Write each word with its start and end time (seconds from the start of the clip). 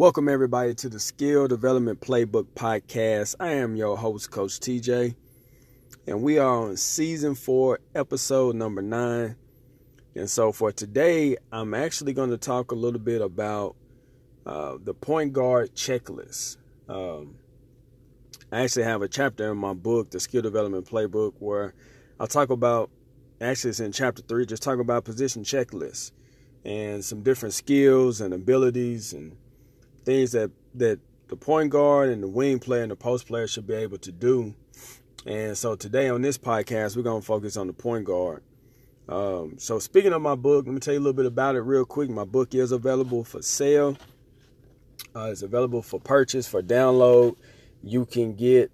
Welcome, 0.00 0.30
everybody, 0.30 0.72
to 0.76 0.88
the 0.88 0.98
Skill 0.98 1.46
Development 1.46 2.00
Playbook 2.00 2.46
Podcast. 2.54 3.34
I 3.38 3.48
am 3.48 3.76
your 3.76 3.98
host, 3.98 4.30
Coach 4.30 4.58
TJ, 4.58 5.14
and 6.06 6.22
we 6.22 6.38
are 6.38 6.68
on 6.68 6.78
season 6.78 7.34
four, 7.34 7.80
episode 7.94 8.56
number 8.56 8.80
nine. 8.80 9.36
And 10.14 10.30
so, 10.30 10.52
for 10.52 10.72
today, 10.72 11.36
I'm 11.52 11.74
actually 11.74 12.14
going 12.14 12.30
to 12.30 12.38
talk 12.38 12.72
a 12.72 12.74
little 12.74 12.98
bit 12.98 13.20
about 13.20 13.76
uh, 14.46 14.78
the 14.82 14.94
point 14.94 15.34
guard 15.34 15.74
checklist. 15.74 16.56
Um, 16.88 17.34
I 18.50 18.62
actually 18.62 18.84
have 18.84 19.02
a 19.02 19.08
chapter 19.08 19.52
in 19.52 19.58
my 19.58 19.74
book, 19.74 20.12
the 20.12 20.18
Skill 20.18 20.40
Development 20.40 20.86
Playbook, 20.86 21.34
where 21.40 21.74
I'll 22.18 22.26
talk 22.26 22.48
about 22.48 22.88
actually, 23.38 23.68
it's 23.68 23.80
in 23.80 23.92
chapter 23.92 24.22
three, 24.22 24.46
just 24.46 24.62
talk 24.62 24.78
about 24.78 25.04
position 25.04 25.44
checklists 25.44 26.12
and 26.64 27.04
some 27.04 27.22
different 27.22 27.52
skills 27.52 28.22
and 28.22 28.32
abilities 28.32 29.12
and 29.12 29.36
things 30.04 30.32
that 30.32 30.50
that 30.74 31.00
the 31.28 31.36
point 31.36 31.70
guard 31.70 32.08
and 32.08 32.22
the 32.22 32.28
wing 32.28 32.58
player 32.58 32.82
and 32.82 32.90
the 32.90 32.96
post 32.96 33.26
player 33.26 33.46
should 33.46 33.66
be 33.66 33.74
able 33.74 33.98
to 33.98 34.12
do. 34.12 34.54
And 35.26 35.56
so 35.56 35.76
today 35.76 36.08
on 36.08 36.22
this 36.22 36.38
podcast, 36.38 36.96
we're 36.96 37.02
gonna 37.02 37.22
focus 37.22 37.56
on 37.56 37.66
the 37.66 37.72
point 37.72 38.04
guard. 38.04 38.42
Um, 39.08 39.54
so 39.58 39.78
speaking 39.78 40.12
of 40.12 40.22
my 40.22 40.34
book, 40.34 40.66
let 40.66 40.72
me 40.72 40.80
tell 40.80 40.94
you 40.94 41.00
a 41.00 41.02
little 41.02 41.12
bit 41.12 41.26
about 41.26 41.56
it 41.56 41.60
real 41.60 41.84
quick. 41.84 42.08
My 42.10 42.24
book 42.24 42.54
is 42.54 42.72
available 42.72 43.24
for 43.24 43.42
sale. 43.42 43.96
Uh, 45.14 45.30
it's 45.30 45.42
available 45.42 45.82
for 45.82 45.98
purchase 45.98 46.46
for 46.46 46.62
download. 46.62 47.36
You 47.82 48.06
can 48.06 48.34
get 48.34 48.70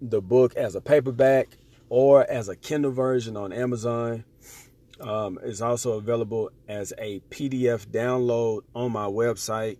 the 0.00 0.20
book 0.20 0.54
as 0.56 0.74
a 0.74 0.80
paperback 0.80 1.56
or 1.88 2.28
as 2.30 2.48
a 2.48 2.56
Kindle 2.56 2.92
version 2.92 3.36
on 3.36 3.52
Amazon. 3.52 4.24
Um, 5.00 5.38
it's 5.42 5.60
also 5.60 5.92
available 5.92 6.50
as 6.68 6.92
a 6.98 7.20
PDF 7.30 7.86
download 7.86 8.62
on 8.74 8.92
my 8.92 9.06
website 9.06 9.78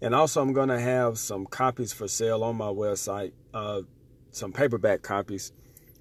and 0.00 0.14
also, 0.14 0.40
I'm 0.42 0.52
going 0.52 0.68
to 0.68 0.78
have 0.78 1.18
some 1.18 1.46
copies 1.46 1.92
for 1.92 2.06
sale 2.08 2.44
on 2.44 2.56
my 2.56 2.68
website, 2.68 3.32
uh, 3.54 3.82
some 4.30 4.52
paperback 4.52 5.02
copies. 5.02 5.52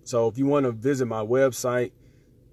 So 0.04 0.28
if 0.28 0.38
you 0.38 0.46
want 0.46 0.66
to 0.66 0.72
visit 0.72 1.06
my 1.06 1.24
website, 1.24 1.94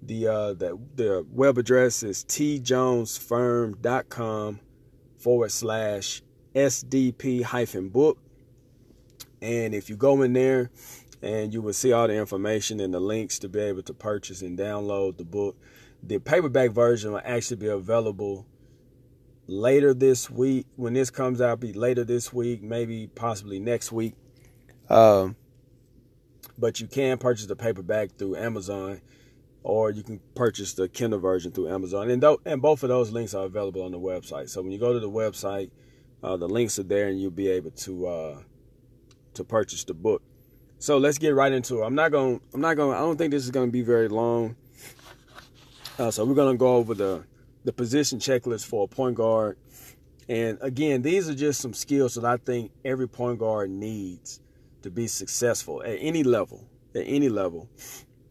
the 0.01 0.27
uh, 0.27 0.53
the, 0.53 0.79
the 0.95 1.25
web 1.31 1.57
address 1.57 2.03
is 2.03 2.23
tjonesfirm.com 2.25 4.59
forward 5.17 5.51
slash 5.51 6.21
SDP 6.55 7.43
hyphen 7.43 7.89
book. 7.89 8.17
And 9.41 9.73
if 9.73 9.89
you 9.89 9.97
go 9.97 10.21
in 10.21 10.33
there, 10.33 10.69
and 11.23 11.53
you 11.53 11.61
will 11.61 11.73
see 11.73 11.93
all 11.93 12.07
the 12.07 12.15
information 12.15 12.81
and 12.81 12.93
the 12.93 12.99
links 12.99 13.39
to 13.39 13.47
be 13.47 13.59
able 13.59 13.81
to 13.81 13.93
purchase 13.93 14.41
and 14.41 14.59
download 14.59 15.17
the 15.17 15.23
book. 15.23 15.55
The 16.03 16.19
paperback 16.19 16.71
version 16.71 17.13
will 17.13 17.21
actually 17.23 17.57
be 17.57 17.67
available 17.67 18.45
later 19.47 19.93
this 19.93 20.29
week. 20.29 20.65
When 20.75 20.93
this 20.93 21.09
comes 21.09 21.41
out, 21.41 21.59
be 21.59 21.73
later 21.73 22.03
this 22.03 22.33
week, 22.33 22.61
maybe 22.61 23.07
possibly 23.07 23.59
next 23.59 23.91
week. 23.91 24.13
Um, 24.89 25.35
but 26.57 26.79
you 26.79 26.87
can 26.87 27.17
purchase 27.17 27.45
the 27.45 27.55
paperback 27.55 28.17
through 28.17 28.35
Amazon, 28.35 29.01
or 29.63 29.91
you 29.91 30.03
can 30.03 30.19
purchase 30.35 30.73
the 30.73 30.87
Kindle 30.87 31.19
version 31.19 31.51
through 31.51 31.69
Amazon. 31.69 32.09
And 32.09 32.21
th- 32.21 32.39
and 32.45 32.61
both 32.61 32.83
of 32.83 32.89
those 32.89 33.11
links 33.11 33.33
are 33.33 33.45
available 33.45 33.83
on 33.83 33.91
the 33.91 33.99
website. 33.99 34.49
So 34.49 34.61
when 34.61 34.71
you 34.71 34.79
go 34.79 34.93
to 34.93 34.99
the 34.99 35.09
website, 35.09 35.71
uh, 36.21 36.37
the 36.37 36.47
links 36.47 36.79
are 36.79 36.83
there, 36.83 37.07
and 37.07 37.19
you'll 37.19 37.31
be 37.31 37.49
able 37.49 37.71
to 37.71 38.07
uh, 38.07 38.37
to 39.33 39.43
purchase 39.43 39.83
the 39.83 39.93
book. 39.93 40.21
So 40.79 40.97
let's 40.97 41.17
get 41.17 41.33
right 41.33 41.51
into 41.51 41.81
it. 41.81 41.85
I'm 41.85 41.95
not 41.95 42.11
gonna. 42.11 42.39
I'm 42.53 42.61
not 42.61 42.75
gonna. 42.75 42.95
I 42.95 42.99
don't 42.99 43.17
think 43.17 43.31
this 43.31 43.43
is 43.43 43.51
going 43.51 43.67
to 43.67 43.71
be 43.71 43.81
very 43.81 44.07
long. 44.07 44.55
Uh, 45.97 46.09
so 46.09 46.25
we're 46.25 46.33
going 46.33 46.53
to 46.53 46.57
go 46.57 46.75
over 46.75 46.93
the 46.93 47.23
the 47.63 47.73
position 47.73 48.19
checklist 48.19 48.65
for 48.65 48.85
a 48.85 48.87
point 48.87 49.15
guard. 49.15 49.57
And 50.29 50.57
again, 50.61 51.01
these 51.01 51.29
are 51.29 51.35
just 51.35 51.61
some 51.61 51.73
skills 51.73 52.15
that 52.15 52.25
I 52.25 52.37
think 52.37 52.71
every 52.85 53.07
point 53.07 53.39
guard 53.39 53.69
needs 53.69 54.39
to 54.81 54.89
be 54.89 55.07
successful 55.07 55.81
at 55.83 55.97
any 55.99 56.23
level, 56.23 56.67
at 56.95 57.03
any 57.05 57.29
level. 57.29 57.69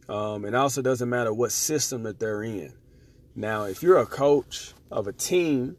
Um, 0.08 0.44
and 0.44 0.54
also 0.56 0.82
doesn't 0.82 1.08
matter 1.08 1.32
what 1.32 1.52
system 1.52 2.02
that 2.04 2.18
they're 2.18 2.42
in. 2.42 2.72
Now, 3.34 3.64
if 3.64 3.82
you're 3.82 3.98
a 3.98 4.06
coach 4.06 4.74
of 4.90 5.06
a 5.06 5.12
team, 5.12 5.76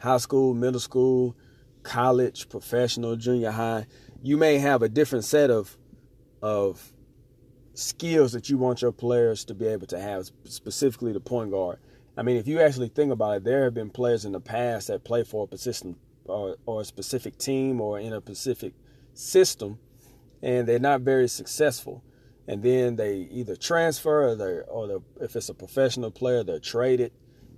high 0.00 0.18
school, 0.18 0.54
middle 0.54 0.80
school, 0.80 1.34
college, 1.82 2.48
professional, 2.48 3.16
junior 3.16 3.50
high, 3.50 3.86
you 4.22 4.36
may 4.36 4.58
have 4.58 4.82
a 4.82 4.88
different 4.88 5.24
set 5.24 5.50
of 5.50 5.76
of 6.42 6.92
skills 7.74 8.32
that 8.32 8.48
you 8.48 8.58
want 8.58 8.82
your 8.82 8.92
players 8.92 9.44
to 9.44 9.54
be 9.54 9.66
able 9.66 9.86
to 9.86 9.98
have, 9.98 10.30
specifically 10.44 11.12
the 11.12 11.20
point 11.20 11.50
guard. 11.50 11.78
I 12.20 12.22
mean, 12.22 12.36
if 12.36 12.46
you 12.46 12.60
actually 12.60 12.88
think 12.88 13.10
about 13.10 13.38
it, 13.38 13.44
there 13.44 13.64
have 13.64 13.72
been 13.72 13.88
players 13.88 14.26
in 14.26 14.32
the 14.32 14.40
past 14.40 14.88
that 14.88 15.04
play 15.04 15.24
for 15.24 15.44
a 15.44 15.46
persistent 15.46 15.96
or, 16.26 16.58
or 16.66 16.82
a 16.82 16.84
specific 16.84 17.38
team 17.38 17.80
or 17.80 17.98
in 17.98 18.12
a 18.12 18.20
specific 18.20 18.74
system, 19.14 19.78
and 20.42 20.68
they're 20.68 20.78
not 20.78 21.00
very 21.00 21.28
successful. 21.28 22.04
And 22.46 22.62
then 22.62 22.96
they 22.96 23.26
either 23.30 23.56
transfer 23.56 24.28
or, 24.28 24.34
they 24.34 24.60
or 24.68 25.02
if 25.18 25.34
it's 25.34 25.48
a 25.48 25.54
professional 25.54 26.10
player, 26.10 26.44
they're 26.44 26.58
traded. 26.58 27.12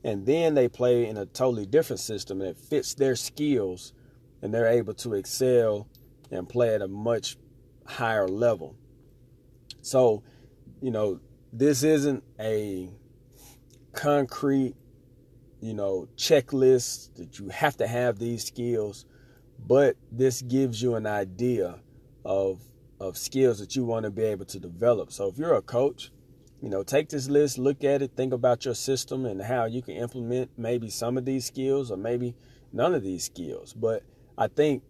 And 0.05 0.27
then 0.27 0.55
they 0.55 0.69
play 0.69 1.09
in 1.09 1.17
a 1.17 1.27
totally 1.27 1.67
different 1.67 1.99
system 1.99 2.39
that 2.39 2.57
fits 2.57 2.95
their 2.95 3.17
skills, 3.17 3.93
and 4.43 4.55
they're 4.55 4.69
able 4.69 4.95
to 4.95 5.15
excel 5.15 5.89
and 6.31 6.49
play 6.49 6.73
at 6.73 6.83
a 6.83 6.89
much 6.89 7.37
higher 7.85 8.29
level. 8.29 8.77
So, 9.81 10.23
you 10.81 10.93
know, 10.93 11.19
this 11.53 11.83
isn't 11.83 12.23
a 12.39 12.91
concrete, 13.93 14.75
you 15.61 15.75
know, 15.75 16.09
checklist 16.17 17.15
that 17.17 17.39
you 17.39 17.49
have 17.49 17.77
to 17.77 17.87
have 17.87 18.19
these 18.19 18.45
skills, 18.45 19.07
but 19.67 19.97
this 20.11 20.43
gives 20.43 20.83
you 20.83 20.95
an 20.95 21.07
idea 21.07 21.81
of 22.25 22.61
of 23.03 23.19
skills 23.19 23.59
that 23.59 23.75
you 23.75 23.85
want 23.85 24.05
to 24.05 24.11
be 24.11 24.23
able 24.23 24.45
to 24.45 24.61
develop. 24.61 25.11
So 25.11 25.27
if 25.27 25.37
you're 25.37 25.55
a 25.55 25.63
coach, 25.63 26.13
you 26.63 26.69
know, 26.69 26.85
take 26.85 27.09
this 27.09 27.29
list, 27.29 27.59
look 27.59 27.83
at 27.83 28.01
it, 28.01 28.13
think 28.17 28.33
about 28.33 28.65
your 28.65 28.75
system 28.75 29.27
and 29.27 29.43
how 29.43 29.65
you 29.65 29.83
can 29.83 29.97
implement 29.97 30.51
maybe 30.57 30.89
some 30.89 31.19
of 31.19 31.25
these 31.25 31.45
skills 31.45 31.91
or 31.91 31.97
maybe 31.97 32.37
none 32.73 32.95
of 32.95 33.03
these 33.03 33.25
skills. 33.25 33.73
But 33.75 34.05
I 34.39 34.47
think 34.47 34.85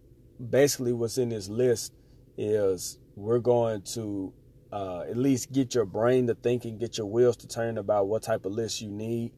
basically 0.49 0.93
what's 0.93 1.17
in 1.17 1.29
this 1.29 1.49
list 1.49 1.93
is 2.37 2.99
we're 3.15 3.39
going 3.39 3.81
to 3.81 4.31
uh, 4.73 5.01
at 5.01 5.15
least 5.15 5.51
get 5.51 5.75
your 5.75 5.85
brain 5.85 6.25
to 6.25 6.33
thinking, 6.33 6.79
get 6.79 6.97
your 6.97 7.05
wheels 7.05 7.37
to 7.37 7.47
turn 7.47 7.77
about 7.77 8.07
what 8.07 8.23
type 8.23 8.43
of 8.43 8.53
list 8.53 8.81
you 8.81 8.89
need. 8.89 9.31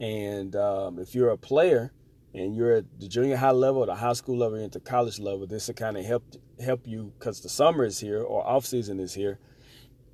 And 0.00 0.56
um, 0.56 0.98
if 0.98 1.14
you're 1.14 1.28
a 1.28 1.36
player 1.36 1.92
and 2.32 2.56
you're 2.56 2.76
at 2.76 2.84
the 2.98 3.06
junior 3.06 3.36
high 3.36 3.50
level, 3.50 3.84
the 3.84 3.94
high 3.94 4.14
school 4.14 4.38
level, 4.38 4.58
into 4.58 4.80
college 4.80 5.18
level, 5.18 5.46
this 5.46 5.66
will 5.66 5.74
kind 5.74 5.98
of 5.98 6.06
help 6.06 6.24
help 6.64 6.86
you 6.86 7.12
because 7.18 7.42
the 7.42 7.48
summer 7.50 7.84
is 7.84 8.00
here 8.00 8.22
or 8.22 8.46
off 8.46 8.64
season 8.64 9.00
is 9.00 9.12
here, 9.12 9.38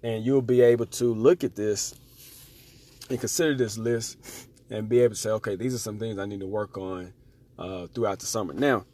and 0.03 0.25
you'll 0.25 0.43
be 0.43 0.63
able 0.63 0.87
to 0.87 1.15
look 1.15 1.45
at 1.45 1.55
this 1.55 1.95
and 3.09 3.21
consider 3.21 3.55
this 3.55 3.79
list 3.79 4.49
and 4.69 4.89
be 4.89 4.99
able 4.99 5.15
to 5.15 5.21
say, 5.21 5.31
okay, 5.31 5.55
these 5.55 5.77
are 5.77 5.79
some 5.79 6.01
things 6.01 6.19
I 6.19 6.27
need 6.27 6.41
to 6.41 6.47
work 6.47 6.77
on 6.77 7.13
uh, 7.57 7.87
throughout 7.87 8.19
the 8.19 8.27
summer. 8.27 8.53
Now, 8.53 8.85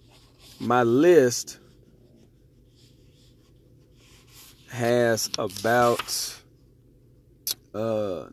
my 0.61 0.83
list 0.83 1.61
has 4.73 5.31
about 5.39 6.41
uh 7.75 8.25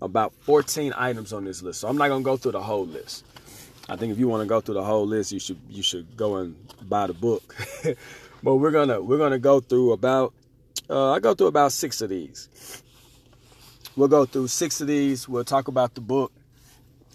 about 0.00 0.32
14 0.42 0.94
items 0.96 1.32
on 1.32 1.44
this 1.44 1.60
list. 1.60 1.80
So 1.80 1.88
I'm 1.88 1.96
not 1.96 2.08
gonna 2.08 2.22
go 2.22 2.36
through 2.36 2.52
the 2.52 2.62
whole 2.62 2.86
list. 2.86 3.24
I 3.88 3.96
think 3.96 4.12
if 4.12 4.18
you 4.18 4.28
want 4.28 4.42
to 4.42 4.46
go 4.46 4.60
through 4.60 4.74
the 4.74 4.84
whole 4.84 5.06
list, 5.06 5.32
you 5.32 5.40
should 5.40 5.58
you 5.68 5.82
should 5.82 6.16
go 6.16 6.36
and 6.36 6.56
buy 6.88 7.08
the 7.08 7.14
book. 7.14 7.56
but 8.42 8.56
we're 8.56 8.70
gonna 8.70 9.02
we're 9.02 9.18
gonna 9.18 9.38
go 9.40 9.60
through 9.60 9.92
about 9.92 10.34
uh, 10.88 11.12
I 11.12 11.18
go 11.18 11.34
through 11.34 11.48
about 11.48 11.72
six 11.72 12.00
of 12.00 12.10
these. 12.10 12.48
We'll 13.96 14.08
go 14.08 14.24
through 14.24 14.48
six 14.48 14.80
of 14.80 14.86
these. 14.86 15.28
We'll 15.28 15.44
talk 15.44 15.66
about 15.66 15.94
the 15.96 16.00
book 16.00 16.32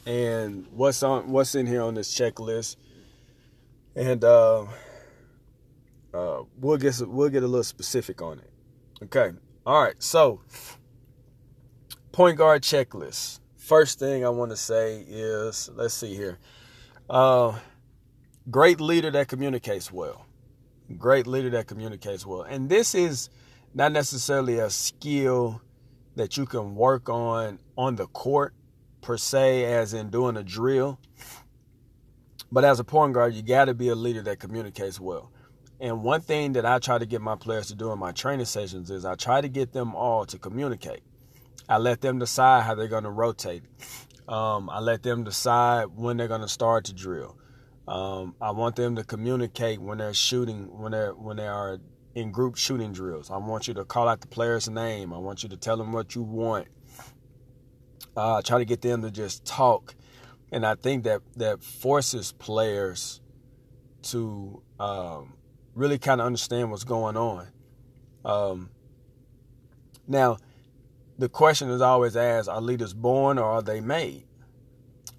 and 0.05 0.67
what's 0.71 1.01
on 1.03 1.31
what's 1.31 1.55
in 1.55 1.67
here 1.67 1.81
on 1.81 1.93
this 1.93 2.13
checklist. 2.13 2.75
And 3.95 4.23
uh, 4.23 4.65
uh, 6.13 6.43
we'll 6.59 6.77
get 6.77 7.01
we'll 7.07 7.29
get 7.29 7.43
a 7.43 7.47
little 7.47 7.63
specific 7.63 8.21
on 8.21 8.39
it. 8.39 8.49
Okay. 9.03 9.31
All 9.65 9.81
right. 9.81 9.95
So, 9.99 10.41
point 12.11 12.37
guard 12.37 12.61
checklist. 12.61 13.39
First 13.57 13.97
thing 13.99 14.25
I 14.25 14.29
want 14.29 14.51
to 14.51 14.57
say 14.57 15.05
is, 15.07 15.69
let's 15.73 15.93
see 15.93 16.15
here. 16.15 16.37
Uh, 17.09 17.57
great 18.51 18.79
leader 18.79 19.09
that 19.11 19.27
communicates 19.27 19.91
well. 19.91 20.25
Great 20.97 21.27
leader 21.27 21.49
that 21.51 21.67
communicates 21.67 22.25
well. 22.25 22.41
And 22.41 22.69
this 22.69 22.93
is 22.93 23.29
not 23.73 23.91
necessarily 23.91 24.59
a 24.59 24.69
skill 24.69 25.61
that 26.15 26.37
you 26.37 26.45
can 26.45 26.75
work 26.75 27.09
on 27.09 27.59
on 27.77 27.95
the 27.95 28.07
court 28.07 28.53
per 29.01 29.17
se, 29.17 29.65
as 29.65 29.93
in 29.93 30.09
doing 30.09 30.37
a 30.37 30.43
drill. 30.43 30.99
But 32.51 32.63
as 32.63 32.79
a 32.79 32.83
point 32.83 33.13
guard, 33.13 33.33
you 33.33 33.41
got 33.41 33.65
to 33.65 33.73
be 33.73 33.89
a 33.89 33.95
leader 33.95 34.21
that 34.21 34.39
communicates 34.39 34.99
well. 34.99 35.31
And 35.83 36.01
one 36.01 36.21
thing 36.21 36.53
that 36.53 36.65
I 36.65 36.79
try 36.79 36.97
to 36.97 37.05
get 37.05 37.21
my 37.21 37.35
players 37.35 37.67
to 37.67 37.75
do 37.75 37.91
in 37.91 37.99
my 37.99 38.13
training 38.13 38.45
sessions 38.45 38.89
is 38.89 39.03
I 39.03 39.15
try 39.15 39.41
to 39.41 39.49
get 39.49 39.73
them 39.73 39.93
all 39.95 40.25
to 40.27 40.39
communicate. 40.39 41.01
I 41.67 41.77
let 41.77 41.99
them 41.99 42.19
decide 42.19 42.63
how 42.63 42.73
they're 42.73 42.87
going 42.87 43.03
to 43.03 43.09
rotate. 43.09 43.63
Um, 44.25 44.69
I 44.69 44.79
let 44.79 45.03
them 45.03 45.25
decide 45.25 45.87
when 45.93 46.15
they're 46.15 46.29
going 46.29 46.39
to 46.39 46.47
start 46.47 46.85
to 46.85 46.93
drill. 46.93 47.37
Um, 47.85 48.33
I 48.39 48.51
want 48.51 48.77
them 48.77 48.95
to 48.95 49.03
communicate 49.03 49.81
when 49.81 49.97
they're 49.97 50.13
shooting, 50.13 50.69
when 50.71 50.93
they're 50.93 51.13
when 51.13 51.35
they 51.35 51.47
are 51.47 51.79
in 52.15 52.31
group 52.31 52.55
shooting 52.55 52.93
drills. 52.93 53.29
I 53.29 53.35
want 53.35 53.67
you 53.67 53.73
to 53.73 53.83
call 53.83 54.07
out 54.07 54.21
the 54.21 54.27
player's 54.27 54.69
name. 54.69 55.11
I 55.11 55.17
want 55.17 55.43
you 55.43 55.49
to 55.49 55.57
tell 55.57 55.75
them 55.75 55.91
what 55.91 56.15
you 56.15 56.21
want. 56.21 56.69
Uh, 58.15 58.41
try 58.41 58.57
to 58.57 58.65
get 58.65 58.81
them 58.81 59.01
to 59.01 59.11
just 59.11 59.43
talk, 59.43 59.95
and 60.49 60.65
I 60.65 60.75
think 60.75 61.03
that 61.03 61.23
that 61.35 61.61
forces 61.61 62.31
players 62.31 63.19
to 64.03 64.61
um, 64.79 65.33
really 65.75 65.97
kind 65.97 66.21
of 66.21 66.27
understand 66.27 66.71
what's 66.71 66.83
going 66.83 67.17
on. 67.17 67.47
Um, 68.25 68.69
now, 70.07 70.37
the 71.17 71.29
question 71.29 71.69
is 71.69 71.81
always 71.81 72.15
asked: 72.15 72.49
Are 72.49 72.61
leaders 72.61 72.93
born 72.93 73.37
or 73.37 73.45
are 73.45 73.61
they 73.61 73.81
made? 73.81 74.25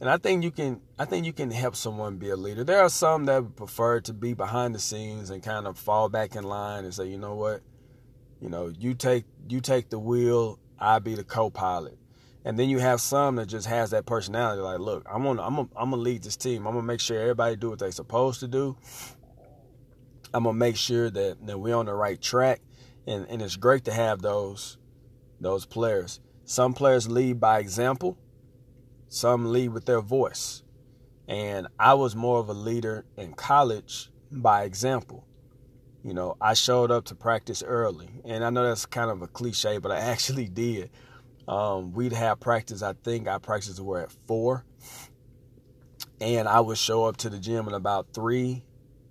And 0.00 0.10
I 0.10 0.18
think 0.18 0.42
you 0.42 0.50
can 0.50 0.80
I 0.98 1.04
think 1.04 1.24
you 1.24 1.32
can 1.32 1.50
help 1.50 1.76
someone 1.76 2.18
be 2.18 2.30
a 2.30 2.36
leader. 2.36 2.64
There 2.64 2.82
are 2.82 2.88
some 2.88 3.24
that 3.26 3.56
prefer 3.56 4.00
to 4.02 4.12
be 4.12 4.34
behind 4.34 4.74
the 4.74 4.78
scenes 4.78 5.30
and 5.30 5.42
kind 5.42 5.66
of 5.66 5.78
fall 5.78 6.08
back 6.08 6.36
in 6.36 6.44
line 6.44 6.84
and 6.84 6.92
say, 6.92 7.06
you 7.06 7.18
know 7.18 7.34
what, 7.34 7.62
you 8.40 8.48
know, 8.48 8.72
you 8.78 8.94
take 8.94 9.24
you 9.48 9.60
take 9.60 9.90
the 9.90 9.98
wheel, 9.98 10.58
I 10.78 10.98
be 10.98 11.14
the 11.14 11.24
co-pilot. 11.24 11.98
And 12.44 12.58
then 12.58 12.68
you 12.68 12.78
have 12.78 13.00
some 13.00 13.36
that 13.36 13.46
just 13.46 13.66
has 13.66 13.90
that 13.92 14.04
personality, 14.04 14.60
like, 14.60 14.78
look, 14.78 15.06
I'm 15.10 15.22
gonna 15.22 15.42
I'm 15.42 15.56
gonna, 15.56 15.68
I'm 15.76 15.90
gonna 15.90 16.02
lead 16.02 16.22
this 16.22 16.36
team. 16.36 16.66
I'm 16.66 16.74
gonna 16.74 16.86
make 16.86 17.00
sure 17.00 17.18
everybody 17.18 17.56
do 17.56 17.70
what 17.70 17.78
they're 17.78 17.90
supposed 17.90 18.40
to 18.40 18.48
do. 18.48 18.76
I'm 20.34 20.44
gonna 20.44 20.58
make 20.58 20.76
sure 20.76 21.08
that, 21.08 21.46
that 21.46 21.58
we're 21.58 21.76
on 21.76 21.86
the 21.86 21.94
right 21.94 22.20
track. 22.20 22.60
And 23.06 23.26
and 23.30 23.40
it's 23.40 23.56
great 23.56 23.84
to 23.84 23.92
have 23.92 24.20
those 24.20 24.76
those 25.40 25.64
players. 25.64 26.20
Some 26.44 26.74
players 26.74 27.08
lead 27.08 27.40
by 27.40 27.58
example 27.60 28.18
some 29.14 29.52
lead 29.52 29.68
with 29.68 29.86
their 29.86 30.00
voice. 30.00 30.62
And 31.28 31.68
I 31.78 31.94
was 31.94 32.16
more 32.16 32.40
of 32.40 32.48
a 32.48 32.54
leader 32.54 33.04
in 33.16 33.32
college 33.32 34.10
by 34.30 34.64
example. 34.64 35.24
You 36.02 36.12
know, 36.12 36.36
I 36.40 36.54
showed 36.54 36.90
up 36.90 37.04
to 37.06 37.14
practice 37.14 37.62
early. 37.62 38.10
And 38.24 38.44
I 38.44 38.50
know 38.50 38.66
that's 38.66 38.86
kind 38.86 39.10
of 39.10 39.22
a 39.22 39.28
cliche, 39.28 39.78
but 39.78 39.90
I 39.90 39.98
actually 40.12 40.48
did. 40.48 40.90
Um, 41.46 41.92
we'd 41.92 42.12
have 42.12 42.40
practice, 42.40 42.82
I 42.82 42.94
think 43.04 43.28
our 43.28 43.38
practices 43.38 43.80
were 43.80 44.00
at 44.00 44.12
four. 44.26 44.64
And 46.20 46.48
I 46.48 46.60
would 46.60 46.78
show 46.78 47.04
up 47.04 47.16
to 47.18 47.30
the 47.30 47.38
gym 47.38 47.68
at 47.68 47.74
about 47.74 48.12
three, 48.12 48.64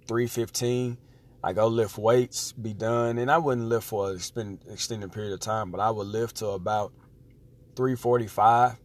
three 0.07 0.27
fifteen. 0.27 0.97
I 1.43 1.51
go 1.51 1.67
lift 1.67 1.97
weights, 1.97 2.53
be 2.53 2.73
done, 2.73 3.17
and 3.17 3.29
I 3.29 3.37
wouldn't 3.37 3.67
lift 3.67 3.87
for 3.87 4.15
an 4.35 4.59
extended 4.69 5.11
period 5.11 5.33
of 5.33 5.41
time, 5.41 5.71
but 5.71 5.81
I 5.81 5.91
would 5.91 6.07
lift 6.07 6.37
to 6.37 6.47
about 6.47 6.93
345 7.75 8.79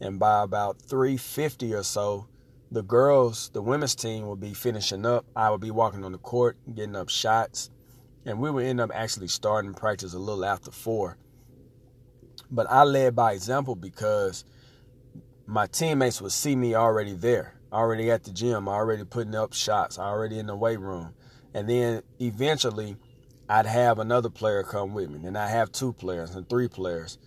and 0.00 0.18
by 0.18 0.42
about 0.42 0.82
350 0.82 1.74
or 1.74 1.82
so 1.82 2.26
the 2.70 2.82
girls 2.82 3.50
the 3.52 3.62
women's 3.62 3.94
team 3.94 4.26
would 4.26 4.40
be 4.40 4.54
finishing 4.54 5.06
up. 5.06 5.24
I 5.36 5.50
would 5.50 5.60
be 5.60 5.70
walking 5.70 6.04
on 6.04 6.12
the 6.12 6.18
court 6.18 6.56
getting 6.74 6.96
up 6.96 7.08
shots 7.08 7.70
and 8.24 8.38
we 8.38 8.50
would 8.50 8.64
end 8.64 8.80
up 8.80 8.90
actually 8.94 9.28
starting 9.28 9.74
practice 9.74 10.14
a 10.14 10.18
little 10.18 10.44
after 10.44 10.70
four. 10.70 11.18
But 12.50 12.70
i 12.70 12.82
led 12.82 13.14
by 13.14 13.32
example 13.32 13.74
because 13.74 14.44
my 15.46 15.66
teammates 15.66 16.20
would 16.20 16.32
see 16.32 16.56
me 16.56 16.74
already 16.74 17.12
there 17.12 17.54
already 17.72 18.10
at 18.10 18.24
the 18.24 18.30
gym 18.30 18.68
already 18.68 19.04
putting 19.04 19.34
up 19.34 19.52
shots 19.52 19.98
already 19.98 20.38
in 20.38 20.46
the 20.46 20.56
weight 20.56 20.80
room 20.80 21.14
and 21.54 21.68
then 21.68 22.02
eventually 22.20 22.96
i'd 23.48 23.66
have 23.66 23.98
another 23.98 24.30
player 24.30 24.62
come 24.62 24.94
with 24.94 25.10
me 25.10 25.26
and 25.26 25.36
i 25.36 25.48
have 25.48 25.70
two 25.72 25.92
players 25.92 26.34
and 26.34 26.48
three 26.48 26.68
players 26.68 27.18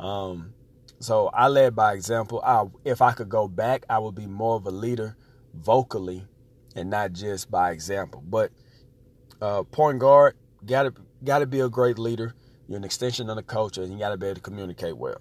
um, 0.00 0.54
so 1.00 1.30
I 1.32 1.48
led 1.48 1.76
by 1.76 1.94
example. 1.94 2.42
I, 2.44 2.64
if 2.84 3.02
I 3.02 3.12
could 3.12 3.28
go 3.28 3.48
back, 3.48 3.84
I 3.88 3.98
would 3.98 4.14
be 4.14 4.26
more 4.26 4.56
of 4.56 4.66
a 4.66 4.70
leader 4.70 5.16
vocally 5.54 6.24
and 6.74 6.90
not 6.90 7.12
just 7.12 7.50
by 7.50 7.70
example. 7.70 8.22
But 8.26 8.50
uh, 9.40 9.62
point 9.64 10.00
guard, 10.00 10.36
gotta 10.64 10.92
gotta 11.22 11.46
be 11.46 11.60
a 11.60 11.68
great 11.68 11.98
leader. 11.98 12.34
You're 12.66 12.78
an 12.78 12.84
extension 12.84 13.30
of 13.30 13.36
the 13.36 13.42
culture, 13.42 13.82
and 13.82 13.92
you 13.92 13.98
gotta 13.98 14.16
be 14.16 14.26
able 14.26 14.36
to 14.36 14.40
communicate 14.40 14.96
well. 14.96 15.20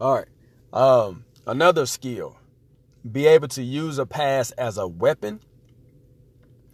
All 0.00 0.14
right. 0.14 0.28
Um, 0.72 1.24
another 1.46 1.84
skill: 1.84 2.38
be 3.10 3.26
able 3.26 3.48
to 3.48 3.62
use 3.62 3.98
a 3.98 4.06
pass 4.06 4.50
as 4.52 4.78
a 4.78 4.88
weapon. 4.88 5.40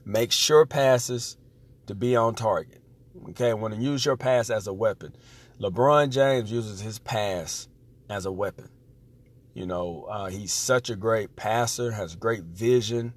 Make 0.08 0.30
sure 0.30 0.64
passes 0.64 1.36
to 1.88 1.94
be 1.96 2.14
on 2.14 2.36
target. 2.36 2.80
Okay, 3.30 3.52
when 3.54 3.72
you 3.72 3.90
use 3.90 4.04
your 4.04 4.16
pass 4.16 4.50
as 4.50 4.68
a 4.68 4.72
weapon. 4.72 5.16
LeBron 5.60 6.10
James 6.10 6.52
uses 6.52 6.78
his 6.78 7.00
pass 7.00 7.66
as 8.08 8.24
a 8.24 8.30
weapon. 8.30 8.68
You 9.52 9.66
know, 9.66 10.06
uh, 10.08 10.26
he's 10.26 10.52
such 10.52 10.90
a 10.90 10.96
great 10.96 11.34
passer, 11.34 11.90
has 11.90 12.14
great 12.14 12.44
vision, 12.44 13.14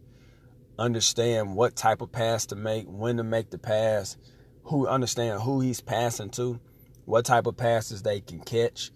understand 0.80 1.56
what 1.56 1.76
type 1.76 2.02
of 2.02 2.12
pass 2.12 2.48
to 2.48 2.56
make, 2.56 2.86
when 2.88 3.18
to 3.18 3.24
make 3.24 3.52
the 3.52 3.60
pass, 3.60 4.18
who 4.64 4.88
understand 4.88 5.44
who 5.44 5.60
he's 5.60 5.82
passing 5.82 6.32
to, 6.32 6.60
what 7.06 7.26
type 7.26 7.46
of 7.46 7.56
passes 7.56 8.02
they 8.02 8.20
can 8.20 8.40
catch. 8.40 8.90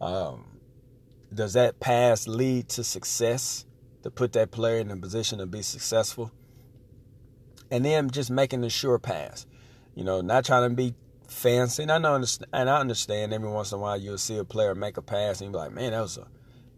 Um, 0.00 0.58
does 1.32 1.52
that 1.52 1.78
pass 1.78 2.26
lead 2.26 2.70
to 2.70 2.82
success 2.82 3.66
to 4.02 4.10
put 4.10 4.32
that 4.32 4.50
player 4.50 4.80
in 4.80 4.90
a 4.90 4.96
position 4.96 5.38
to 5.38 5.46
be 5.46 5.62
successful? 5.62 6.32
And 7.70 7.84
then 7.84 8.10
just 8.10 8.30
making 8.30 8.60
the 8.60 8.70
sure 8.70 8.98
pass. 8.98 9.46
You 9.94 10.04
know, 10.04 10.20
not 10.20 10.44
trying 10.44 10.68
to 10.68 10.74
be 10.74 10.94
fancy. 11.28 11.82
And 11.82 11.92
I 11.92 11.98
know, 11.98 12.22
and 12.52 12.70
I 12.70 12.80
understand 12.80 13.32
every 13.32 13.48
once 13.48 13.72
in 13.72 13.78
a 13.78 13.80
while 13.80 14.00
you'll 14.00 14.18
see 14.18 14.38
a 14.38 14.44
player 14.44 14.74
make 14.74 14.96
a 14.96 15.02
pass 15.02 15.40
and 15.40 15.52
you're 15.52 15.60
like, 15.60 15.72
man, 15.72 15.92
that 15.92 16.00
was 16.00 16.18
a 16.18 16.28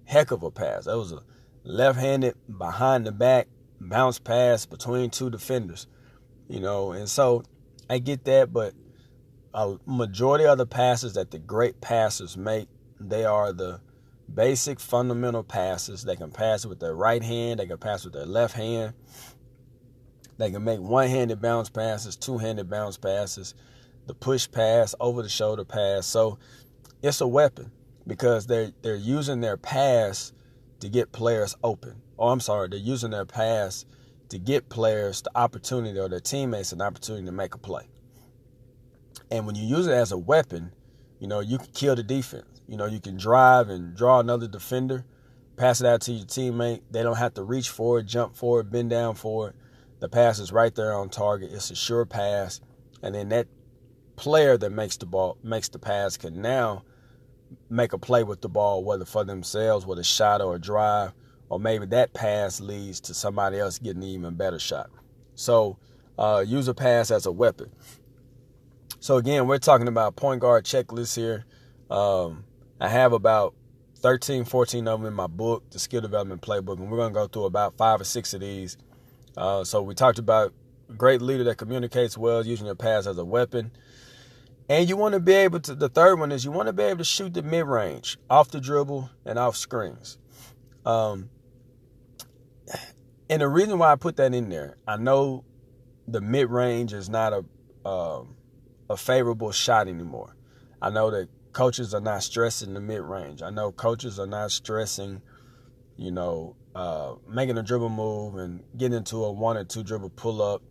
heck 0.05 0.31
of 0.31 0.43
a 0.43 0.50
pass. 0.50 0.87
That 0.87 0.96
was 0.96 1.12
a 1.12 1.23
left-handed 1.64 2.35
behind 2.58 3.06
the 3.06 3.12
back 3.12 3.49
bounce 3.81 4.19
pass 4.19 4.67
between 4.67 5.11
two 5.11 5.31
defenders. 5.31 5.87
You 6.49 6.61
know, 6.61 6.93
and 6.93 7.08
so 7.08 7.43
I 7.90 7.99
get 7.99 8.25
that, 8.25 8.52
but 8.52 8.75
a 9.52 9.76
majority 9.87 10.46
of 10.46 10.58
the 10.58 10.67
passes 10.67 11.14
that 11.14 11.31
the 11.31 11.38
great 11.38 11.81
passers 11.81 12.37
make, 12.37 12.68
they 13.00 13.25
are 13.25 13.52
the 13.52 13.80
basic 14.33 14.80
fundamental 14.80 15.42
passes. 15.42 16.04
They 16.04 16.16
can 16.16 16.30
pass 16.30 16.64
with 16.64 16.80
their 16.80 16.95
right 16.95 17.23
hand, 17.23 17.61
they 17.61 17.66
can 17.66 17.78
pass 17.78 18.04
with 18.04 18.14
their 18.14 18.26
left 18.26 18.54
hand. 18.54 18.95
They 20.38 20.50
can 20.50 20.64
make 20.64 20.80
one-handed 20.80 21.42
bounce 21.42 21.68
passes, 21.68 22.16
two-handed 22.16 22.71
bounce 22.71 22.97
passes 22.97 23.54
the 24.09 24.14
push 24.14 24.50
pass, 24.50 24.95
over 24.99 25.23
the 25.23 25.28
shoulder 25.28 25.64
pass. 25.64 26.07
So 26.07 26.38
it's 27.02 27.21
a 27.21 27.28
weapon 27.28 27.71
because 28.07 28.47
they're 28.47 28.73
they're 28.83 28.97
using 28.97 29.40
their 29.40 29.57
pass 29.57 30.33
to 30.80 30.88
get 30.88 31.12
players 31.12 31.54
open. 31.62 32.02
Oh, 32.18 32.28
I'm 32.28 32.40
sorry, 32.40 32.68
they're 32.68 32.80
using 32.80 33.11
their 33.11 33.26
pass 33.26 33.85
to 34.30 34.38
get 34.38 34.68
players 34.68 35.23
the 35.23 35.30
opportunity 35.37 35.99
or 35.99 36.09
their 36.09 36.21
teammates 36.21 36.73
an 36.73 36.83
opportunity 36.83 37.26
to 37.26 37.33
make 37.33 37.54
a 37.54 37.59
play. 37.59 37.88
And 39.30 39.47
when 39.47 39.54
you 39.54 39.64
use 39.64 39.87
it 39.87 39.92
as 39.92 40.11
a 40.11 40.18
weapon, 40.18 40.73
you 41.21 41.28
know, 41.28 41.40
you 41.40 41.59
can 41.59 41.68
kill 41.68 41.95
the 41.95 42.02
defense. 42.02 42.62
You 42.66 42.76
know, 42.76 42.87
you 42.87 43.00
can 43.00 43.16
drive 43.16 43.68
and 43.68 43.95
draw 43.95 44.21
another 44.21 44.49
defender, 44.49 45.04
pass 45.57 45.80
it 45.80 45.87
out 45.87 46.00
to 46.02 46.12
your 46.12 46.26
teammate. 46.26 46.83
They 46.90 47.02
don't 47.02 47.16
have 47.16 47.35
to 47.35 47.45
reach 47.45 47.68
for 47.68 47.99
it, 47.99 48.07
jump 48.07 48.37
for 48.37 48.61
it, 48.61 48.71
bend 48.71 48.90
down 48.90 49.14
for 49.14 49.50
it. 49.50 49.57
The 50.00 50.09
pass 50.09 50.38
is 50.38 50.52
right 50.52 50.75
there 50.75 50.95
on 50.95 51.09
target. 51.09 51.52
It's 51.52 51.71
a 51.71 51.76
sure 51.76 52.07
pass. 52.07 52.61
And 53.02 53.14
then 53.14 53.28
that 53.31 53.49
player 54.17 54.57
that 54.57 54.71
makes 54.71 54.97
the 54.97 55.07
ball 55.07 55.38
makes 55.43 55.69
the 55.69 55.78
pass 55.78 56.17
can 56.17 56.43
now 56.43 56.85
make 57.71 57.93
a 57.93 57.99
play 57.99 58.25
with 58.25 58.40
the 58.40 58.49
ball, 58.49 58.85
whether 58.85 59.05
for 59.05 59.25
themselves 59.25 59.87
with 59.87 59.99
a 59.99 60.05
shot 60.05 60.40
or 60.40 60.57
a 60.57 60.59
drive, 60.59 61.12
or 61.49 61.59
maybe 61.59 61.87
that 61.87 62.12
pass 62.12 62.61
leads 62.61 63.00
to 63.00 63.14
somebody 63.14 63.59
else 63.59 63.78
getting 63.78 64.02
an 64.02 64.09
even 64.09 64.35
better 64.35 64.59
shot. 64.59 64.90
So 65.35 65.78
uh, 66.19 66.45
use 66.47 66.69
a 66.69 66.75
pass 66.75 67.11
as 67.11 67.26
a 67.26 67.33
weapon. 67.33 67.71
So 69.00 69.17
again, 69.17 69.47
we're 69.47 69.59
talking 69.59 69.88
about 69.88 70.17
point 70.17 70.40
guard 70.40 70.64
checklist 70.64 71.17
here. 71.17 71.45
Um, 71.90 72.45
I 72.81 72.88
have 72.88 73.12
about 73.12 73.55
13, 73.97 74.45
14 74.45 74.87
of 74.88 75.00
them 75.00 75.07
in 75.07 75.14
my 75.14 75.26
book, 75.26 75.71
the 75.71 75.78
skill 75.78 76.00
development 76.00 76.43
playbook, 76.43 76.78
and 76.78 76.90
we're 76.90 76.99
going 76.99 77.12
to 77.12 77.14
go 77.14 77.26
through 77.26 77.45
about 77.45 77.76
five 77.76 78.00
or 78.00 78.05
six 78.05 78.35
of 78.35 78.40
these. 78.40 78.76
Uh, 79.38 79.62
so 79.62 79.80
we 79.80 79.95
talked 79.95 80.18
about 80.18 80.52
great 80.97 81.23
leader 81.23 81.45
that 81.45 81.57
communicates 81.57 82.18
well, 82.18 82.45
using 82.45 82.66
your 82.66 82.75
pass 82.75 83.07
as 83.07 83.18
a 83.18 83.25
weapon. 83.25 83.71
And 84.68 84.88
you 84.88 84.97
want 84.97 85.14
to 85.14 85.21
be 85.21 85.33
able 85.33 85.61
to, 85.61 85.76
the 85.76 85.88
third 85.88 86.18
one 86.18 86.33
is 86.33 86.45
you 86.45 86.50
want 86.50 86.66
to 86.66 86.73
be 86.73 86.83
able 86.83 86.99
to 86.99 87.04
shoot 87.04 87.33
the 87.33 87.42
mid 87.42 87.64
range 87.64 88.18
off 88.28 88.50
the 88.50 88.61
dribble 88.61 89.11
and 89.25 89.38
off 89.38 89.57
screens. 89.57 90.18
Um, 90.85 91.30
and 93.30 93.40
the 93.40 93.49
reason 93.49 93.78
why 93.78 93.92
I 93.92 93.97
put 93.97 94.16
that 94.16 94.35
in 94.35 94.49
there, 94.49 94.76
I 94.88 94.97
know 94.97 95.45
the 96.09 96.21
mid 96.21 96.50
range 96.50 96.92
is 96.92 97.09
not 97.09 97.33
a, 97.33 97.88
um, 97.88 98.35
a 98.90 98.97
favorable 98.97 99.52
shot 99.52 99.87
anymore. 99.87 100.35
I 100.83 100.90
know 100.90 101.12
that 101.12 101.28
coaches 101.52 101.95
are 101.95 102.00
not 102.00 102.25
stressing 102.25 102.75
the 102.75 102.80
mid 102.80 103.02
range. 103.02 103.40
I 103.42 103.50
know 103.50 103.71
coaches 103.71 104.18
are 104.18 104.26
not 104.26 104.50
stressing, 104.50 105.23
you 105.99 106.12
know, 106.12 106.55
uh, 106.75 107.14
making 107.28 107.59
a 107.59 107.62
dribble 107.62 107.90
move 107.90 108.37
and 108.37 108.62
getting 108.76 108.97
into 108.97 109.25
a 109.25 109.33
one 109.33 109.57
or 109.57 109.64
two 109.64 109.83
dribble 109.83 110.11
pull 110.11 110.40
up, 110.40 110.62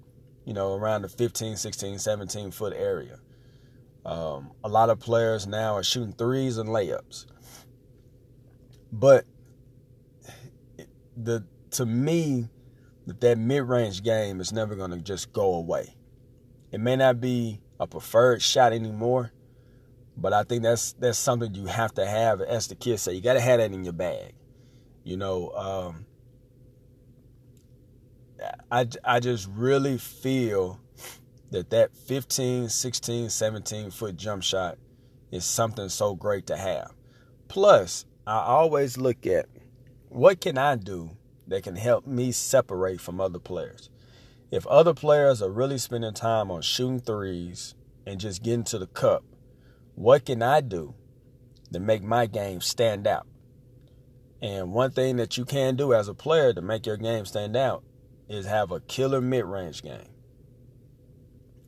you 0.45 0.53
know, 0.53 0.73
around 0.73 1.01
the 1.01 1.09
15, 1.09 1.57
16, 1.57 1.99
17 1.99 2.51
foot 2.51 2.73
area. 2.75 3.19
Um, 4.05 4.51
a 4.63 4.69
lot 4.69 4.89
of 4.89 4.99
players 4.99 5.45
now 5.45 5.75
are 5.75 5.83
shooting 5.83 6.13
threes 6.13 6.57
and 6.57 6.69
layups. 6.69 7.25
But 8.91 9.25
the 11.17 11.45
to 11.71 11.85
me, 11.85 12.47
that 13.05 13.19
that 13.19 13.37
mid-range 13.37 14.01
game 14.01 14.39
is 14.39 14.53
never 14.53 14.75
going 14.75 14.91
to 14.91 14.97
just 14.97 15.33
go 15.33 15.55
away. 15.55 15.93
It 16.71 16.79
may 16.79 16.95
not 16.95 17.19
be 17.19 17.59
a 17.81 17.85
preferred 17.85 18.41
shot 18.41 18.71
anymore, 18.71 19.33
but 20.15 20.31
I 20.31 20.43
think 20.43 20.63
that's 20.63 20.93
that's 20.93 21.17
something 21.17 21.53
you 21.53 21.65
have 21.65 21.93
to 21.95 22.05
have. 22.05 22.39
As 22.39 22.67
the 22.67 22.75
kids 22.75 23.01
say, 23.01 23.13
you 23.13 23.21
got 23.21 23.33
to 23.33 23.41
have 23.41 23.59
that 23.59 23.73
in 23.73 23.83
your 23.83 23.93
bag. 23.93 24.33
You 25.07 25.15
know, 25.15 25.51
um, 25.51 26.05
I, 28.69 28.85
I 29.05 29.21
just 29.21 29.47
really 29.47 29.97
feel 29.97 30.81
that 31.49 31.69
that 31.69 31.95
15, 31.95 32.67
16, 32.67 33.29
17 33.29 33.91
foot 33.91 34.17
jump 34.17 34.43
shot 34.43 34.77
is 35.31 35.45
something 35.45 35.87
so 35.87 36.13
great 36.13 36.45
to 36.47 36.57
have. 36.57 36.91
Plus, 37.47 38.05
I 38.27 38.39
always 38.39 38.97
look 38.97 39.25
at 39.25 39.45
what 40.09 40.41
can 40.41 40.57
I 40.57 40.75
do 40.75 41.11
that 41.47 41.63
can 41.63 41.77
help 41.77 42.05
me 42.05 42.33
separate 42.33 42.99
from 42.99 43.21
other 43.21 43.39
players. 43.39 43.89
If 44.51 44.67
other 44.67 44.93
players 44.93 45.41
are 45.41 45.49
really 45.49 45.77
spending 45.77 46.15
time 46.15 46.51
on 46.51 46.61
shooting 46.63 46.99
threes 46.99 47.75
and 48.05 48.19
just 48.19 48.43
getting 48.43 48.65
to 48.65 48.77
the 48.77 48.87
cup, 48.87 49.23
what 49.95 50.25
can 50.25 50.43
I 50.43 50.59
do 50.59 50.95
to 51.71 51.79
make 51.79 52.03
my 52.03 52.25
game 52.25 52.59
stand 52.59 53.07
out? 53.07 53.25
And 54.41 54.71
one 54.71 54.91
thing 54.91 55.17
that 55.17 55.37
you 55.37 55.45
can 55.45 55.75
do 55.75 55.93
as 55.93 56.07
a 56.07 56.13
player 56.13 56.53
to 56.53 56.61
make 56.61 56.85
your 56.85 56.97
game 56.97 57.25
stand 57.25 57.55
out 57.55 57.83
is 58.29 58.45
have 58.45 58.71
a 58.71 58.79
killer 58.81 59.21
mid-range 59.21 59.81
game. 59.81 60.09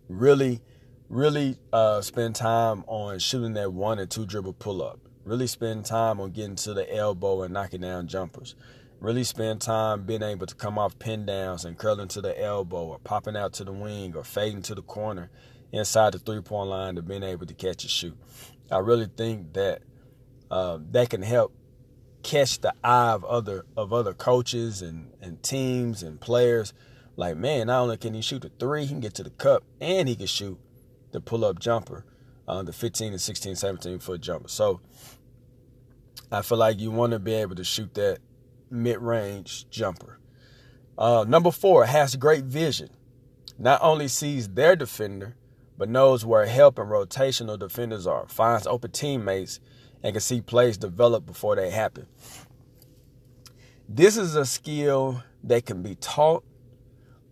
Really, 0.07 0.61
really 1.07 1.57
uh, 1.73 2.01
spend 2.01 2.35
time 2.35 2.83
on 2.87 3.19
shooting 3.19 3.53
that 3.53 3.73
one 3.73 3.97
and 3.99 4.09
two 4.09 4.25
dribble 4.25 4.53
pull-up. 4.53 4.99
Really 5.23 5.47
spend 5.47 5.85
time 5.85 6.19
on 6.19 6.31
getting 6.31 6.55
to 6.57 6.73
the 6.73 6.95
elbow 6.95 7.43
and 7.43 7.53
knocking 7.53 7.81
down 7.81 8.07
jumpers. 8.07 8.55
Really 8.99 9.23
spend 9.23 9.61
time 9.61 10.03
being 10.03 10.23
able 10.23 10.45
to 10.45 10.55
come 10.55 10.77
off 10.77 10.99
pin 10.99 11.25
downs 11.25 11.65
and 11.65 11.77
curling 11.77 12.07
to 12.09 12.21
the 12.21 12.39
elbow 12.41 12.87
or 12.87 12.99
popping 12.99 13.37
out 13.37 13.53
to 13.53 13.63
the 13.63 13.71
wing 13.71 14.15
or 14.15 14.23
fading 14.23 14.61
to 14.63 14.75
the 14.75 14.81
corner 14.81 15.29
inside 15.71 16.13
the 16.13 16.19
three-point 16.19 16.69
line 16.69 16.95
to 16.95 17.01
being 17.01 17.23
able 17.23 17.45
to 17.45 17.53
catch 17.53 17.85
a 17.85 17.87
shoot. 17.87 18.17
I 18.71 18.79
really 18.79 19.07
think 19.07 19.53
that 19.53 19.83
uh, 20.51 20.79
that 20.91 21.09
can 21.09 21.21
help 21.21 21.55
catch 22.23 22.59
the 22.61 22.73
eye 22.83 23.11
of 23.11 23.23
other 23.25 23.65
of 23.77 23.93
other 23.93 24.13
coaches 24.13 24.81
and, 24.81 25.11
and 25.21 25.41
teams 25.43 26.03
and 26.03 26.19
players. 26.19 26.73
Like, 27.15 27.37
man, 27.37 27.67
not 27.67 27.81
only 27.81 27.97
can 27.97 28.13
he 28.13 28.21
shoot 28.21 28.41
the 28.41 28.51
three, 28.59 28.83
he 28.83 28.89
can 28.89 28.99
get 29.01 29.13
to 29.15 29.23
the 29.23 29.29
cup 29.29 29.63
and 29.81 30.07
he 30.07 30.15
can 30.15 30.27
shoot 30.27 30.57
the 31.11 31.19
pull 31.19 31.43
up 31.43 31.59
jumper, 31.59 32.05
uh, 32.47 32.63
the 32.63 32.71
15 32.71 33.11
and 33.11 33.21
16, 33.21 33.55
17 33.55 33.99
foot 33.99 34.21
jumper. 34.21 34.47
So 34.47 34.79
I 36.31 36.41
feel 36.41 36.57
like 36.57 36.79
you 36.79 36.91
want 36.91 37.11
to 37.11 37.19
be 37.19 37.33
able 37.33 37.55
to 37.55 37.63
shoot 37.63 37.93
that 37.95 38.19
mid 38.69 38.99
range 38.99 39.69
jumper. 39.69 40.19
Uh, 40.97 41.25
number 41.27 41.51
four 41.51 41.85
has 41.85 42.15
great 42.15 42.43
vision. 42.43 42.89
Not 43.57 43.81
only 43.81 44.07
sees 44.07 44.47
their 44.49 44.75
defender, 44.75 45.35
but 45.77 45.89
knows 45.89 46.25
where 46.25 46.45
help 46.45 46.77
and 46.77 46.89
rotational 46.89 47.57
defenders 47.57 48.05
are, 48.05 48.27
finds 48.27 48.67
open 48.67 48.91
teammates, 48.91 49.59
and 50.03 50.13
can 50.13 50.21
see 50.21 50.41
plays 50.41 50.77
develop 50.77 51.25
before 51.25 51.55
they 51.55 51.69
happen. 51.69 52.07
This 53.87 54.17
is 54.17 54.35
a 54.35 54.45
skill 54.45 55.23
that 55.43 55.65
can 55.65 55.81
be 55.81 55.95
taught, 55.95 56.43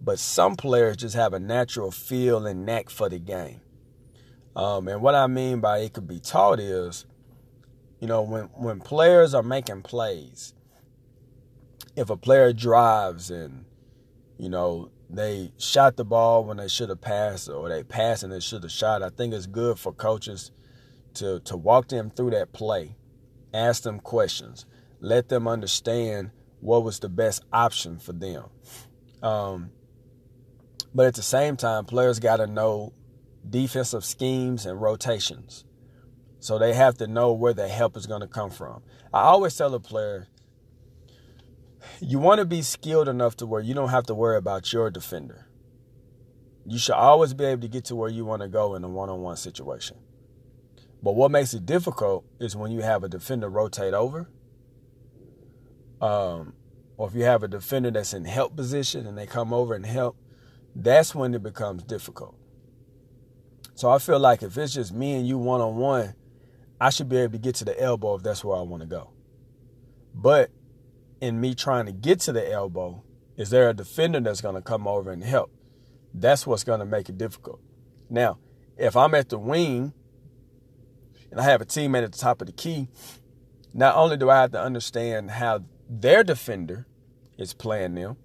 but 0.01 0.19
some 0.19 0.55
players 0.55 0.97
just 0.97 1.15
have 1.15 1.33
a 1.33 1.39
natural 1.39 1.91
feel 1.91 2.45
and 2.45 2.65
knack 2.65 2.89
for 2.89 3.09
the 3.09 3.19
game. 3.19 3.61
Um, 4.55 4.87
and 4.87 5.01
what 5.01 5.13
I 5.13 5.27
mean 5.27 5.59
by 5.59 5.79
it 5.79 5.93
could 5.93 6.07
be 6.07 6.19
taught 6.19 6.59
is, 6.59 7.05
you 7.99 8.07
know, 8.07 8.23
when 8.23 8.45
when 8.55 8.79
players 8.79 9.33
are 9.33 9.43
making 9.43 9.83
plays, 9.83 10.55
if 11.95 12.09
a 12.09 12.17
player 12.17 12.53
drives 12.53 13.29
and, 13.29 13.65
you 14.37 14.49
know, 14.49 14.89
they 15.09 15.51
shot 15.57 15.95
the 15.95 16.05
ball 16.05 16.43
when 16.43 16.57
they 16.57 16.67
should 16.67 16.89
have 16.89 17.01
passed 17.01 17.49
or 17.49 17.69
they 17.69 17.83
passed 17.83 18.23
and 18.23 18.33
they 18.33 18.39
should 18.39 18.63
have 18.63 18.71
shot, 18.71 19.03
I 19.03 19.09
think 19.09 19.33
it's 19.33 19.45
good 19.45 19.77
for 19.77 19.93
coaches 19.93 20.51
to 21.17 21.39
to 21.41 21.57
walk 21.57 21.89
them 21.89 22.09
through 22.09 22.31
that 22.31 22.53
play, 22.53 22.95
ask 23.53 23.83
them 23.83 23.99
questions, 23.99 24.65
let 24.99 25.29
them 25.29 25.47
understand 25.47 26.31
what 26.59 26.83
was 26.83 26.99
the 26.99 27.09
best 27.09 27.43
option 27.53 27.99
for 27.99 28.13
them. 28.13 28.45
Um, 29.21 29.71
but 30.93 31.05
at 31.05 31.15
the 31.15 31.21
same 31.21 31.57
time, 31.57 31.85
players 31.85 32.19
got 32.19 32.37
to 32.37 32.47
know 32.47 32.93
defensive 33.47 34.03
schemes 34.03 34.65
and 34.65 34.81
rotations. 34.81 35.63
So 36.39 36.57
they 36.57 36.73
have 36.73 36.97
to 36.97 37.07
know 37.07 37.33
where 37.33 37.53
the 37.53 37.67
help 37.67 37.97
is 37.97 38.05
going 38.05 38.21
to 38.21 38.27
come 38.27 38.49
from. 38.49 38.81
I 39.13 39.21
always 39.21 39.55
tell 39.55 39.73
a 39.73 39.79
player, 39.79 40.27
you 41.99 42.19
want 42.19 42.39
to 42.39 42.45
be 42.45 42.61
skilled 42.61 43.07
enough 43.07 43.35
to 43.37 43.45
where 43.45 43.61
you 43.61 43.73
don't 43.73 43.89
have 43.89 44.05
to 44.05 44.15
worry 44.15 44.37
about 44.37 44.71
your 44.71 44.89
defender. 44.89 45.47
You 46.65 46.77
should 46.77 46.95
always 46.95 47.33
be 47.33 47.45
able 47.45 47.61
to 47.61 47.67
get 47.67 47.85
to 47.85 47.95
where 47.95 48.09
you 48.09 48.25
want 48.25 48.41
to 48.41 48.47
go 48.47 48.75
in 48.75 48.83
a 48.83 48.89
one 48.89 49.09
on 49.09 49.21
one 49.21 49.37
situation. 49.37 49.97
But 51.01 51.13
what 51.13 51.31
makes 51.31 51.53
it 51.53 51.65
difficult 51.65 52.25
is 52.39 52.55
when 52.55 52.71
you 52.71 52.81
have 52.81 53.03
a 53.03 53.09
defender 53.09 53.49
rotate 53.49 53.93
over, 53.93 54.29
um, 56.01 56.53
or 56.97 57.07
if 57.07 57.15
you 57.15 57.23
have 57.23 57.43
a 57.43 57.47
defender 57.47 57.91
that's 57.91 58.13
in 58.13 58.25
help 58.25 58.55
position 58.55 59.05
and 59.05 59.17
they 59.17 59.27
come 59.27 59.53
over 59.53 59.73
and 59.73 59.85
help, 59.85 60.17
that's 60.75 61.13
when 61.13 61.33
it 61.33 61.43
becomes 61.43 61.83
difficult. 61.83 62.35
So 63.75 63.89
I 63.89 63.99
feel 63.99 64.19
like 64.19 64.41
if 64.41 64.57
it's 64.57 64.73
just 64.73 64.91
me 64.91 65.13
and 65.13 65.27
you 65.27 65.37
one 65.37 65.61
on 65.61 65.75
one, 65.75 66.15
I 66.81 66.89
should 66.89 67.09
be 67.09 67.17
able 67.17 67.33
to 67.33 67.39
get 67.39 67.55
to 67.55 67.65
the 67.65 67.79
elbow 67.79 68.15
if 68.15 68.23
that's 68.23 68.43
where 68.43 68.57
I 68.57 68.61
want 68.61 68.81
to 68.81 68.87
go. 68.87 69.11
But 70.13 70.51
in 71.21 71.39
me 71.39 71.53
trying 71.53 71.85
to 71.85 71.91
get 71.91 72.19
to 72.21 72.31
the 72.31 72.51
elbow, 72.51 73.03
is 73.35 73.51
there 73.51 73.69
a 73.69 73.73
defender 73.73 74.19
that's 74.19 74.41
going 74.41 74.55
to 74.55 74.61
come 74.61 74.87
over 74.87 75.11
and 75.11 75.23
help? 75.23 75.51
That's 76.13 76.47
what's 76.47 76.63
going 76.63 76.79
to 76.79 76.85
make 76.85 77.09
it 77.09 77.17
difficult. 77.17 77.59
Now, 78.09 78.39
if 78.77 78.95
I'm 78.95 79.13
at 79.13 79.29
the 79.29 79.37
wing 79.37 79.93
and 81.31 81.39
I 81.39 81.43
have 81.43 81.61
a 81.61 81.65
teammate 81.65 82.03
at 82.03 82.11
the 82.11 82.17
top 82.17 82.41
of 82.41 82.47
the 82.47 82.53
key, 82.53 82.89
not 83.73 83.95
only 83.95 84.17
do 84.17 84.29
I 84.29 84.41
have 84.41 84.51
to 84.51 84.61
understand 84.61 85.31
how 85.31 85.63
their 85.89 86.23
defender 86.23 86.87
is 87.37 87.53
playing 87.53 87.95
them, 87.95 88.17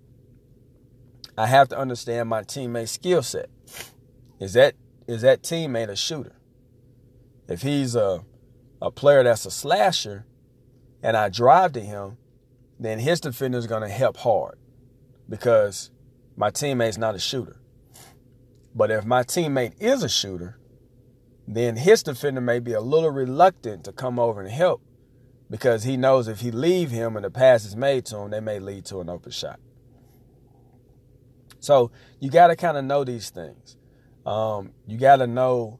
I 1.37 1.47
have 1.47 1.69
to 1.69 1.79
understand 1.79 2.29
my 2.29 2.43
teammate's 2.43 2.93
skill 2.93 3.23
set. 3.23 3.49
Is 4.39 4.53
that 4.55 4.75
is 5.07 5.23
that 5.23 5.43
teammate 5.43 5.89
a 5.89 5.97
shooter? 5.97 6.37
If 7.49 7.63
he's 7.63 7.95
a 7.95 8.25
a 8.81 8.91
player 8.91 9.23
that's 9.23 9.47
a 9.47 9.51
slasher 9.51 10.27
and 11.03 11.17
I 11.17 11.29
drive 11.29 11.73
to 11.75 11.81
him, 11.81 12.19
then 12.79 12.99
his 12.99 13.21
defender 13.21 13.59
is 13.59 13.67
going 13.67 13.83
to 13.83 13.89
help 13.89 14.17
hard 14.19 14.59
because 15.29 15.91
my 16.37 16.51
teammate's 16.51 16.99
not 16.99 17.15
a 17.15 17.19
shooter. 17.19 17.61
But 18.75 18.91
if 18.91 19.05
my 19.05 19.23
teammate 19.23 19.75
is 19.81 20.03
a 20.03 20.09
shooter, 20.09 20.59
then 21.47 21.77
his 21.77 22.03
defender 22.03 22.41
may 22.41 22.59
be 22.59 22.73
a 22.73 22.81
little 22.81 23.11
reluctant 23.11 23.85
to 23.85 23.93
come 23.93 24.19
over 24.19 24.41
and 24.41 24.51
help 24.51 24.83
because 25.51 25.85
he 25.85 25.97
knows 25.97 26.29
if 26.29 26.41
he 26.41 26.51
leave 26.51 26.91
him 26.91 27.17
and 27.17 27.25
the 27.25 27.31
pass 27.31 27.65
is 27.65 27.77
made 27.77 28.07
to 28.07 28.17
him, 28.17 28.31
they 28.31 28.41
may 28.41 28.59
lead 28.59 28.85
to 28.87 29.01
an 29.01 29.09
open 29.09 29.33
shot. 29.33 29.61
So 31.61 31.91
you 32.21 32.31
got 32.31 32.49
to 32.49 32.57
kind 32.57 32.77
of 32.77 32.85
know 32.85 33.05
these 33.05 33.31
things. 33.31 33.77
Um, 34.25 34.73
you 34.87 34.99
got 34.99 35.17
to 35.17 35.27
know, 35.27 35.79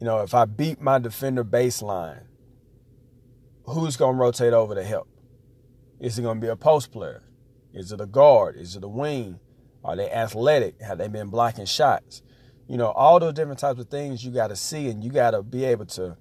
you 0.00 0.06
know, 0.06 0.20
if 0.20 0.34
I 0.34 0.46
beat 0.46 0.80
my 0.80 0.98
defender 0.98 1.44
baseline, 1.44 2.24
who's 3.66 3.96
going 3.96 4.16
to 4.16 4.20
rotate 4.20 4.52
over 4.52 4.74
to 4.74 4.82
help? 4.82 5.08
Is 6.00 6.18
it 6.18 6.22
going 6.22 6.40
to 6.40 6.46
be 6.46 6.50
a 6.50 6.56
post 6.56 6.90
player? 6.92 7.22
Is 7.72 7.92
it 7.92 8.00
a 8.00 8.06
guard? 8.06 8.56
Is 8.56 8.76
it 8.76 8.84
a 8.84 8.88
wing? 8.88 9.40
Are 9.84 9.96
they 9.96 10.10
athletic? 10.10 10.80
Have 10.80 10.98
they 10.98 11.08
been 11.08 11.28
blocking 11.28 11.66
shots? 11.66 12.22
You 12.68 12.76
know 12.76 12.88
all 12.88 13.18
those 13.18 13.34
different 13.34 13.58
types 13.58 13.80
of 13.80 13.88
things 13.88 14.24
you 14.24 14.30
got 14.30 14.48
to 14.48 14.56
see 14.56 14.88
and 14.88 15.02
you 15.02 15.10
got 15.10 15.32
to 15.32 15.42
be 15.42 15.64
able 15.64 15.86
to 15.86 16.16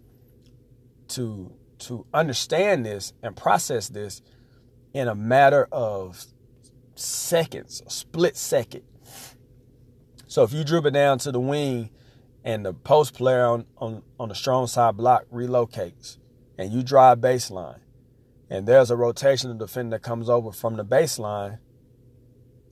to 1.09 1.51
to 1.79 2.05
understand 2.13 2.85
this 2.85 3.13
and 3.21 3.35
process 3.35 3.89
this 3.89 4.21
in 4.93 5.07
a 5.07 5.13
matter 5.13 5.67
of 5.71 6.25
seconds 6.95 7.83
split 7.87 8.35
second. 8.35 8.83
So 10.27 10.43
if 10.43 10.51
you 10.51 10.63
dribble 10.63 10.91
down 10.91 11.19
to 11.19 11.31
the 11.31 11.39
wing 11.39 11.89
and 12.43 12.65
the 12.65 12.73
post 12.73 13.13
player 13.13 13.45
on, 13.45 13.65
on, 13.77 14.03
on 14.19 14.29
the 14.29 14.35
strong 14.35 14.67
side 14.67 14.97
block 14.97 15.25
relocates 15.31 16.17
and 16.57 16.71
you 16.71 16.81
drive 16.81 17.19
baseline 17.19 17.79
and 18.49 18.67
there's 18.67 18.89
a 18.89 18.95
rotational 18.95 19.57
defender 19.57 19.97
that 19.97 20.03
comes 20.03 20.29
over 20.29 20.51
from 20.51 20.77
the 20.77 20.85
baseline 20.85 21.59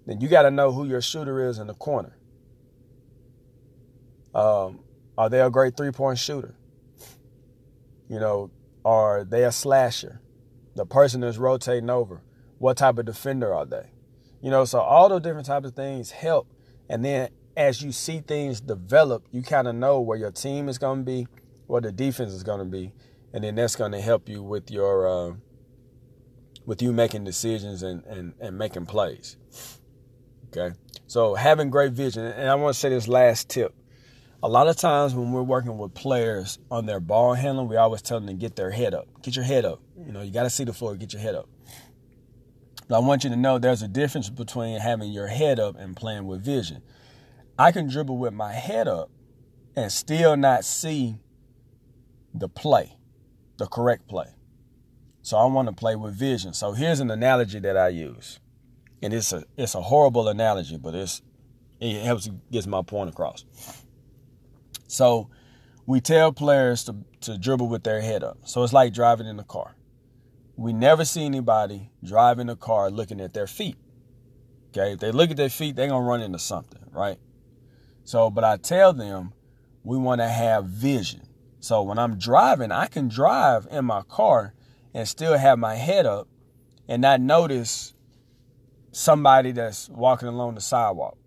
then 0.06 0.22
you 0.22 0.28
got 0.28 0.44
to 0.44 0.52
know 0.52 0.72
who 0.72 0.86
your 0.86 1.02
shooter 1.02 1.48
is 1.48 1.60
in 1.60 1.68
the 1.68 1.74
corner 1.74 2.18
um, 4.36 4.82
are 5.18 5.30
they 5.30 5.40
a 5.40 5.50
great 5.50 5.78
three 5.78 5.92
point 5.92 6.20
shooter? 6.20 6.56
You 8.10 8.20
know, 8.20 8.52
are 8.84 9.24
they 9.24 9.44
a 9.44 9.52
slasher? 9.52 10.22
The 10.76 10.86
person 10.86 11.22
that's 11.22 11.38
rotating 11.38 11.90
over, 11.90 12.22
what 12.60 12.78
type 12.78 12.98
of 12.98 13.06
defender 13.06 13.54
are 13.54 13.66
they? 13.66 13.92
You 14.42 14.52
know, 14.52 14.66
so 14.66 14.80
all 14.80 15.10
those 15.10 15.22
different 15.22 15.48
types 15.48 15.66
of 15.66 15.74
things 15.74 16.12
help. 16.12 16.48
And 16.90 17.04
then 17.04 17.30
as 17.56 17.82
you 17.82 17.94
see 17.94 18.20
things 18.20 18.60
develop, 18.60 19.26
you 19.32 19.42
kind 19.42 19.68
of 19.68 19.76
know 19.76 20.02
where 20.02 20.18
your 20.18 20.32
team 20.32 20.68
is 20.68 20.78
going 20.78 21.00
to 21.00 21.06
be, 21.06 21.28
where 21.68 21.82
the 21.82 21.92
defense 21.92 22.34
is 22.34 22.44
going 22.44 22.60
to 22.60 22.66
be, 22.66 22.92
and 23.34 23.44
then 23.44 23.56
that's 23.56 23.76
going 23.76 23.94
to 23.94 24.02
help 24.02 24.28
you 24.28 24.44
with 24.44 24.70
your 24.70 25.08
uh, 25.08 25.34
with 26.66 26.82
you 26.82 26.92
making 26.92 27.24
decisions 27.24 27.84
and, 27.84 28.04
and, 28.06 28.34
and 28.40 28.58
making 28.58 28.86
plays. 28.86 29.38
Okay. 30.48 30.76
So 31.08 31.36
having 31.36 31.70
great 31.70 31.94
vision, 31.94 32.26
and 32.26 32.50
I 32.50 32.56
want 32.56 32.74
to 32.74 32.80
say 32.80 32.90
this 32.90 33.08
last 33.08 33.50
tip. 33.50 33.74
A 34.46 34.48
lot 34.48 34.68
of 34.68 34.78
times 34.78 35.16
when 35.16 35.32
we're 35.32 35.42
working 35.42 35.76
with 35.80 35.96
players 35.96 36.60
on 36.70 36.86
their 36.86 37.00
ball 37.00 37.34
handling, 37.34 37.68
we 37.68 37.78
always 37.78 38.04
tell 38.04 38.20
them 38.20 38.28
to 38.28 38.36
get 38.36 38.56
their 38.56 38.70
head 38.70 38.94
up. 38.94 39.08
Get 39.24 39.36
your 39.36 39.44
head 39.44 39.66
up. 39.66 39.82
You 40.06 40.12
know, 40.12 40.22
you 40.22 40.32
got 40.32 40.44
to 40.44 40.52
see 40.52 40.64
the 40.64 40.72
floor, 40.72 40.96
get 40.96 41.14
your 41.14 41.22
head 41.24 41.34
up. 41.34 41.50
But 42.88 42.98
I 42.98 43.00
want 43.00 43.24
you 43.24 43.32
to 43.32 43.36
know 43.36 43.58
there's 43.58 43.82
a 43.82 43.88
difference 43.88 44.30
between 44.30 44.80
having 44.80 45.12
your 45.12 45.26
head 45.26 45.60
up 45.60 45.80
and 45.80 45.96
playing 45.96 46.28
with 46.28 46.46
vision. 46.46 46.84
I 47.58 47.72
can 47.72 47.90
dribble 47.90 48.20
with 48.20 48.36
my 48.36 48.54
head 48.54 48.88
up 48.88 49.10
and 49.76 49.92
still 49.92 50.38
not 50.38 50.64
see 50.64 51.16
the 52.32 52.48
play, 52.48 53.00
the 53.58 53.66
correct 53.66 54.08
play. 54.08 54.28
So 55.24 55.38
I 55.38 55.46
want 55.48 55.70
to 55.70 55.74
play 55.74 55.96
with 55.96 56.14
vision. 56.14 56.54
So 56.54 56.74
here's 56.74 57.00
an 57.00 57.10
analogy 57.10 57.58
that 57.62 57.78
I 57.78 57.88
use. 57.88 58.40
And 59.02 59.12
it's 59.12 59.34
a 59.34 59.44
it's 59.58 59.74
a 59.74 59.82
horrible 59.82 60.28
analogy, 60.28 60.78
but 60.78 60.94
it's 60.94 61.24
it 61.80 62.04
helps 62.04 62.30
gets 62.52 62.68
my 62.68 62.84
point 62.84 63.10
across. 63.10 63.44
So 64.88 65.30
we 65.86 66.02
tell 66.02 66.32
players 66.32 66.84
to, 66.86 66.96
to 67.22 67.38
dribble 67.38 67.68
with 67.68 67.84
their 67.84 68.02
head 68.02 68.24
up. 68.24 68.40
So 68.46 68.64
it's 68.64 68.74
like 68.74 68.94
driving 68.94 69.28
in 69.28 69.40
a 69.40 69.44
car. 69.44 69.76
We 70.56 70.74
never 70.74 71.06
see 71.06 71.26
anybody 71.26 71.92
driving 72.04 72.50
a 72.50 72.56
car 72.56 72.90
looking 72.90 73.20
at 73.20 73.34
their 73.34 73.48
feet. 73.48 73.78
Okay, 74.70 74.94
if 74.94 75.00
they 75.00 75.12
look 75.12 75.32
at 75.32 75.38
their 75.38 75.50
feet, 75.50 75.76
they're 75.76 75.88
gonna 75.88 76.06
run 76.06 76.22
into 76.22 76.40
something, 76.40 76.82
right? 76.92 77.18
So, 78.04 78.30
but 78.30 78.44
I 78.44 78.58
tell 78.58 78.94
them 78.94 79.34
we 79.84 79.98
want 79.98 80.22
to 80.22 80.28
have 80.28 80.66
vision. 80.66 81.22
So 81.60 81.82
when 81.82 81.98
I'm 81.98 82.18
driving, 82.18 82.72
I 82.72 82.86
can 82.86 83.08
drive 83.08 83.68
in 83.72 83.86
my 83.86 84.04
car 84.04 84.54
and 84.94 85.08
still 85.08 85.36
have 85.38 85.58
my 85.58 85.76
head 85.76 86.06
up 86.06 86.28
and 86.88 87.02
not 87.02 87.20
notice 87.20 87.96
somebody 88.92 89.52
that's 89.52 89.90
walking 89.90 90.28
along 90.28 90.56
the 90.56 90.62
sidewalk. 90.62 91.18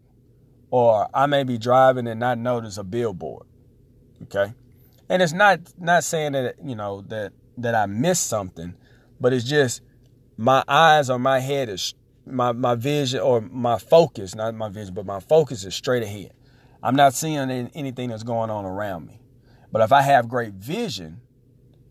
Or 0.71 1.09
I 1.13 1.27
may 1.27 1.43
be 1.43 1.59
driving 1.59 2.07
and 2.07 2.21
not 2.21 2.39
notice 2.39 2.79
a 2.79 2.85
billboard. 2.85 3.48
Okay? 4.25 4.53
And 5.09 5.23
it's 5.23 5.33
not 5.33 5.61
not 5.79 6.05
saying 6.05 6.33
that 6.33 6.57
you 6.65 6.75
know 6.75 7.03
that 7.09 7.33
that 7.57 7.75
I 7.75 7.87
missed 7.87 8.27
something, 8.27 8.75
but 9.21 9.33
it's 9.33 9.45
just 9.45 9.83
my 10.37 10.63
eyes 10.69 11.11
or 11.11 11.19
my 11.19 11.41
head 11.41 11.69
is 11.69 11.95
my 12.27 12.53
my 12.53 12.75
vision 12.75 13.21
or 13.21 13.41
my 13.41 13.79
focus, 13.79 14.35
not 14.35 14.55
my 14.55 14.69
vision, 14.69 14.95
but 14.95 15.07
my 15.07 15.21
focus 15.21 15.65
is 15.65 15.75
straight 15.75 16.03
ahead. 16.03 16.33
I'm 16.83 16.95
not 16.95 17.15
seeing 17.15 17.51
anything 17.75 18.11
that's 18.11 18.23
going 18.23 18.51
on 18.51 18.65
around 18.65 19.07
me. 19.07 19.21
But 19.73 19.83
if 19.83 19.93
I 19.93 20.03
have 20.03 20.29
great 20.29 20.55
vision, 20.55 21.21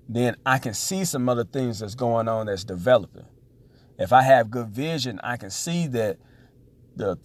then 0.07 0.38
I 0.46 0.57
can 0.57 0.74
see 0.74 1.03
some 1.03 1.27
other 1.27 1.43
things 1.43 1.79
that's 1.79 1.96
going 1.96 2.27
on 2.27 2.46
that's 2.46 2.63
developing. 2.63 3.25
If 4.00 4.13
I 4.13 4.22
have 4.22 4.50
good 4.50 4.69
vision, 4.69 5.19
I 5.24 5.38
can 5.38 5.50
see 5.50 5.88
that 5.88 6.17
the 6.96 7.17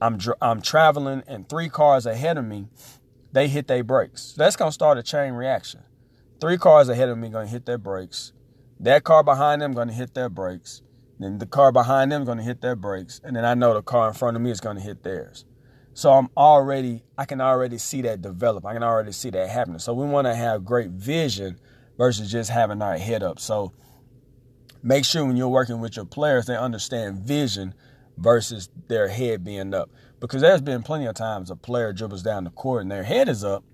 I'm 0.00 0.18
I'm 0.40 0.62
traveling 0.62 1.22
and 1.26 1.48
three 1.48 1.68
cars 1.68 2.06
ahead 2.06 2.38
of 2.38 2.44
me, 2.44 2.68
they 3.32 3.48
hit 3.48 3.68
their 3.68 3.84
brakes. 3.84 4.34
That's 4.36 4.56
gonna 4.56 4.72
start 4.72 4.98
a 4.98 5.02
chain 5.02 5.34
reaction. 5.34 5.80
Three 6.40 6.58
cars 6.58 6.88
ahead 6.88 7.08
of 7.08 7.18
me 7.18 7.28
gonna 7.28 7.46
hit 7.46 7.66
their 7.66 7.78
brakes. 7.78 8.32
That 8.78 9.04
car 9.04 9.22
behind 9.22 9.62
them 9.62 9.72
gonna 9.72 9.92
hit 9.92 10.14
their 10.14 10.28
brakes. 10.28 10.82
Then 11.18 11.38
the 11.38 11.46
car 11.46 11.70
behind 11.70 12.10
them 12.10 12.24
gonna 12.24 12.42
hit 12.42 12.62
their 12.62 12.76
brakes, 12.76 13.20
and 13.22 13.36
then 13.36 13.44
I 13.44 13.54
know 13.54 13.74
the 13.74 13.82
car 13.82 14.08
in 14.08 14.14
front 14.14 14.36
of 14.36 14.42
me 14.42 14.50
is 14.50 14.60
gonna 14.60 14.80
hit 14.80 15.02
theirs. 15.02 15.44
So 15.92 16.12
I'm 16.12 16.28
already, 16.36 17.02
I 17.18 17.24
can 17.24 17.40
already 17.40 17.78
see 17.78 18.00
that 18.02 18.22
develop. 18.22 18.64
I 18.64 18.72
can 18.72 18.82
already 18.82 19.12
see 19.12 19.30
that 19.30 19.48
happening. 19.50 19.80
So 19.80 19.92
we 19.92 20.06
want 20.06 20.26
to 20.26 20.34
have 20.34 20.64
great 20.64 20.90
vision 20.90 21.58
versus 21.98 22.30
just 22.30 22.50
having 22.50 22.80
our 22.80 22.96
head 22.96 23.22
up. 23.22 23.38
So 23.38 23.72
make 24.82 25.04
sure 25.04 25.26
when 25.26 25.36
you're 25.36 25.48
working 25.48 25.80
with 25.80 25.96
your 25.96 26.06
players, 26.06 26.46
they 26.46 26.56
understand 26.56 27.18
vision 27.18 27.74
versus 28.16 28.70
their 28.88 29.08
head 29.08 29.44
being 29.44 29.74
up. 29.74 29.90
Because 30.20 30.42
there's 30.42 30.60
been 30.60 30.82
plenty 30.82 31.06
of 31.06 31.14
times 31.14 31.50
a 31.50 31.56
player 31.56 31.92
dribbles 31.92 32.22
down 32.22 32.44
the 32.44 32.50
court 32.50 32.82
and 32.82 32.90
their 32.90 33.04
head 33.04 33.28
is 33.28 33.42
up, 33.42 33.64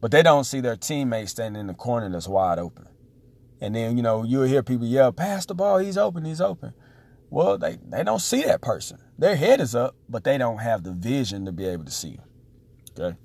but 0.00 0.10
they 0.10 0.22
don't 0.22 0.44
see 0.44 0.60
their 0.60 0.76
teammate 0.76 1.28
standing 1.28 1.60
in 1.60 1.66
the 1.68 1.74
corner 1.74 2.10
that's 2.10 2.28
wide 2.28 2.58
open. 2.58 2.88
And 3.60 3.76
then, 3.76 3.96
you 3.96 4.02
know, 4.02 4.24
you'll 4.24 4.42
hear 4.42 4.64
people 4.64 4.86
yell, 4.86 5.12
pass 5.12 5.46
the 5.46 5.54
ball, 5.54 5.78
he's 5.78 5.96
open, 5.96 6.24
he's 6.24 6.40
open. 6.40 6.74
Well, 7.30 7.56
they, 7.56 7.78
they 7.88 8.02
don't 8.02 8.20
see 8.20 8.42
that 8.42 8.60
person. 8.60 8.98
Their 9.16 9.36
head 9.36 9.60
is 9.60 9.74
up, 9.74 9.94
but 10.08 10.24
they 10.24 10.36
don't 10.36 10.58
have 10.58 10.82
the 10.82 10.90
vision 10.90 11.44
to 11.46 11.52
be 11.52 11.66
able 11.66 11.84
to 11.84 11.92
see. 11.92 12.18
Okay. 12.98 13.16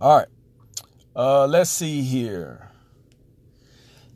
All 0.00 0.18
right. 0.18 0.28
Uh, 1.16 1.46
let's 1.46 1.70
see 1.70 2.02
here. 2.02 2.65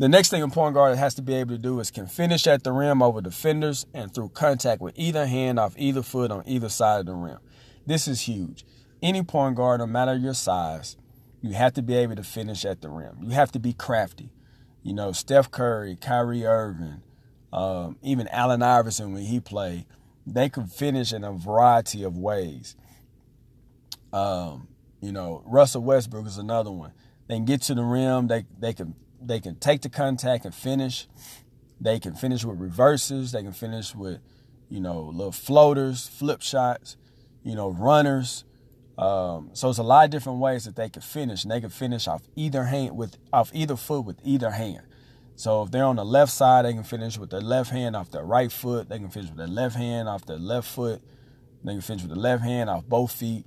The 0.00 0.08
next 0.08 0.30
thing 0.30 0.42
a 0.42 0.48
point 0.48 0.72
guard 0.72 0.96
has 0.96 1.14
to 1.16 1.22
be 1.22 1.34
able 1.34 1.50
to 1.50 1.58
do 1.58 1.78
is 1.78 1.90
can 1.90 2.06
finish 2.06 2.46
at 2.46 2.64
the 2.64 2.72
rim 2.72 3.02
over 3.02 3.20
defenders 3.20 3.84
and 3.92 4.10
through 4.10 4.30
contact 4.30 4.80
with 4.80 4.98
either 4.98 5.26
hand 5.26 5.58
off 5.58 5.74
either 5.76 6.00
foot 6.00 6.30
on 6.30 6.42
either 6.46 6.70
side 6.70 7.00
of 7.00 7.06
the 7.06 7.12
rim. 7.12 7.36
This 7.84 8.08
is 8.08 8.22
huge. 8.22 8.64
Any 9.02 9.22
point 9.22 9.56
guard, 9.56 9.80
no 9.80 9.86
matter 9.86 10.16
your 10.16 10.32
size, 10.32 10.96
you 11.42 11.52
have 11.52 11.74
to 11.74 11.82
be 11.82 11.96
able 11.96 12.16
to 12.16 12.22
finish 12.22 12.64
at 12.64 12.80
the 12.80 12.88
rim. 12.88 13.18
You 13.20 13.32
have 13.32 13.52
to 13.52 13.58
be 13.58 13.74
crafty. 13.74 14.30
You 14.82 14.94
know, 14.94 15.12
Steph 15.12 15.50
Curry, 15.50 15.98
Kyrie 16.00 16.46
Irving, 16.46 17.02
um, 17.52 17.98
even 18.00 18.26
Allen 18.28 18.62
Iverson 18.62 19.12
when 19.12 19.24
he 19.24 19.38
played, 19.38 19.84
they 20.26 20.48
could 20.48 20.72
finish 20.72 21.12
in 21.12 21.24
a 21.24 21.32
variety 21.32 22.04
of 22.04 22.16
ways. 22.16 22.74
Um, 24.14 24.68
you 25.02 25.12
know, 25.12 25.42
Russell 25.44 25.82
Westbrook 25.82 26.26
is 26.26 26.38
another 26.38 26.70
one. 26.70 26.92
They 27.28 27.34
can 27.34 27.44
get 27.44 27.60
to 27.62 27.74
the 27.74 27.82
rim. 27.82 28.28
They 28.28 28.46
they 28.58 28.72
can 28.72 28.94
they 29.20 29.40
can 29.40 29.56
take 29.56 29.82
the 29.82 29.88
contact 29.88 30.44
and 30.44 30.54
finish. 30.54 31.06
They 31.80 31.98
can 31.98 32.14
finish 32.14 32.44
with 32.44 32.58
reverses. 32.58 33.32
They 33.32 33.42
can 33.42 33.52
finish 33.52 33.94
with, 33.94 34.20
you 34.68 34.80
know, 34.80 35.00
little 35.00 35.32
floaters, 35.32 36.08
flip 36.08 36.42
shots, 36.42 36.96
you 37.42 37.54
know, 37.54 37.70
runners. 37.70 38.44
Um, 38.98 39.50
so 39.54 39.70
it's 39.70 39.78
a 39.78 39.82
lot 39.82 40.04
of 40.04 40.10
different 40.10 40.40
ways 40.40 40.64
that 40.64 40.76
they 40.76 40.90
can 40.90 41.00
finish, 41.00 41.42
and 41.42 41.50
they 41.50 41.60
can 41.60 41.70
finish 41.70 42.06
off 42.06 42.22
either 42.36 42.64
hand 42.64 42.96
with 42.96 43.16
off 43.32 43.50
either 43.54 43.76
foot 43.76 44.04
with 44.04 44.18
either 44.24 44.50
hand. 44.50 44.82
So 45.36 45.62
if 45.62 45.70
they're 45.70 45.84
on 45.84 45.96
the 45.96 46.04
left 46.04 46.32
side, 46.32 46.66
they 46.66 46.74
can 46.74 46.84
finish 46.84 47.16
with 47.16 47.30
their 47.30 47.40
left 47.40 47.70
hand 47.70 47.96
off 47.96 48.10
their 48.10 48.24
right 48.24 48.52
foot. 48.52 48.90
They 48.90 48.98
can 48.98 49.08
finish 49.08 49.30
with 49.30 49.38
their 49.38 49.46
left 49.46 49.74
hand 49.74 50.06
off 50.06 50.26
their 50.26 50.38
left 50.38 50.68
foot. 50.68 51.00
They 51.64 51.72
can 51.72 51.80
finish 51.80 52.02
with 52.02 52.10
the 52.10 52.18
left 52.18 52.42
hand 52.42 52.68
off 52.68 52.84
both 52.84 53.12
feet 53.12 53.46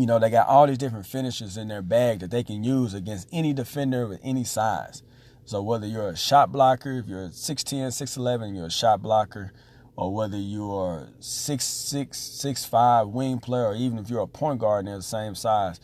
you 0.00 0.06
know, 0.06 0.18
they 0.18 0.30
got 0.30 0.48
all 0.48 0.66
these 0.66 0.78
different 0.78 1.04
finishes 1.04 1.58
in 1.58 1.68
their 1.68 1.82
bag 1.82 2.20
that 2.20 2.30
they 2.30 2.42
can 2.42 2.64
use 2.64 2.94
against 2.94 3.28
any 3.30 3.52
defender 3.52 4.08
with 4.08 4.18
any 4.22 4.44
size. 4.44 5.02
So 5.44 5.60
whether 5.60 5.86
you're 5.86 6.08
a 6.08 6.16
shot 6.16 6.50
blocker, 6.50 6.92
if 6.92 7.06
you're 7.06 7.28
6'10, 7.28 7.88
6'11, 7.88 8.56
you're 8.56 8.66
a 8.66 8.70
shot 8.70 9.02
blocker, 9.02 9.52
or 9.96 10.14
whether 10.14 10.38
you 10.38 10.72
are 10.72 11.08
6'6, 11.20 12.08
6'5 12.12 13.10
wing 13.10 13.40
player, 13.40 13.66
or 13.66 13.74
even 13.74 13.98
if 13.98 14.08
you're 14.08 14.22
a 14.22 14.26
point 14.26 14.60
guard 14.60 14.80
and 14.80 14.88
they're 14.88 14.96
the 14.96 15.02
same 15.02 15.34
size, 15.34 15.80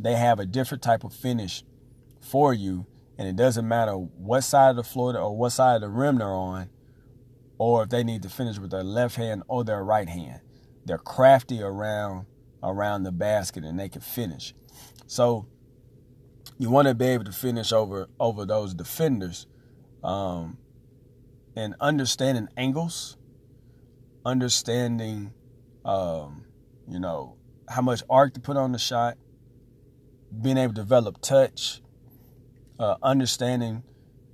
they 0.00 0.14
have 0.14 0.40
a 0.40 0.46
different 0.46 0.82
type 0.82 1.04
of 1.04 1.12
finish 1.12 1.62
for 2.22 2.54
you. 2.54 2.86
And 3.18 3.28
it 3.28 3.36
doesn't 3.36 3.68
matter 3.68 3.92
what 3.92 4.44
side 4.44 4.70
of 4.70 4.76
the 4.76 4.82
floor 4.82 5.14
or 5.14 5.36
what 5.36 5.50
side 5.50 5.74
of 5.74 5.80
the 5.82 5.88
rim 5.88 6.16
they're 6.18 6.28
on, 6.28 6.70
or 7.58 7.82
if 7.82 7.90
they 7.90 8.02
need 8.02 8.22
to 8.22 8.30
finish 8.30 8.58
with 8.58 8.70
their 8.70 8.82
left 8.82 9.16
hand 9.16 9.42
or 9.46 9.62
their 9.62 9.84
right 9.84 10.08
hand. 10.08 10.40
They're 10.86 10.96
crafty 10.96 11.60
around 11.60 12.24
around 12.62 13.02
the 13.04 13.12
basket 13.12 13.64
and 13.64 13.78
they 13.78 13.88
can 13.88 14.00
finish. 14.00 14.54
So 15.06 15.46
you 16.58 16.70
want 16.70 16.88
to 16.88 16.94
be 16.94 17.06
able 17.06 17.24
to 17.24 17.32
finish 17.32 17.72
over 17.72 18.08
over 18.18 18.44
those 18.44 18.74
defenders, 18.74 19.46
um, 20.02 20.58
and 21.56 21.74
understanding 21.80 22.48
angles, 22.56 23.16
understanding, 24.24 25.32
um, 25.84 26.44
you 26.88 27.00
know, 27.00 27.36
how 27.68 27.82
much 27.82 28.02
arc 28.08 28.34
to 28.34 28.40
put 28.40 28.56
on 28.56 28.72
the 28.72 28.78
shot, 28.78 29.16
being 30.40 30.56
able 30.56 30.72
to 30.74 30.80
develop 30.80 31.20
touch, 31.20 31.80
uh, 32.78 32.96
understanding, 33.02 33.82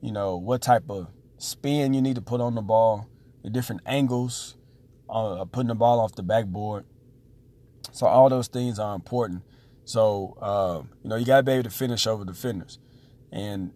you 0.00 0.12
know, 0.12 0.37
what 0.37 0.62
type 0.62 0.84
of 0.90 1.08
spin 1.38 1.94
you 1.94 2.02
need 2.02 2.16
to 2.16 2.22
put 2.22 2.40
on 2.40 2.54
the 2.54 2.62
ball, 2.62 3.08
the 3.42 3.50
different 3.50 3.82
angles, 3.87 4.56
uh, 5.08 5.44
putting 5.44 5.68
the 5.68 5.74
ball 5.74 6.00
off 6.00 6.14
the 6.14 6.22
backboard. 6.22 6.84
So 7.94 8.07
all 8.09 8.28
those 8.28 8.48
things 8.48 8.80
are 8.80 8.96
important. 8.96 9.42
So 9.85 10.37
uh, 10.40 10.83
you 11.04 11.11
know 11.11 11.14
you 11.14 11.24
got 11.24 11.37
to 11.37 11.42
be 11.44 11.52
able 11.52 11.62
to 11.62 11.70
finish 11.70 12.09
over 12.09 12.24
defenders, 12.24 12.80
and 13.30 13.72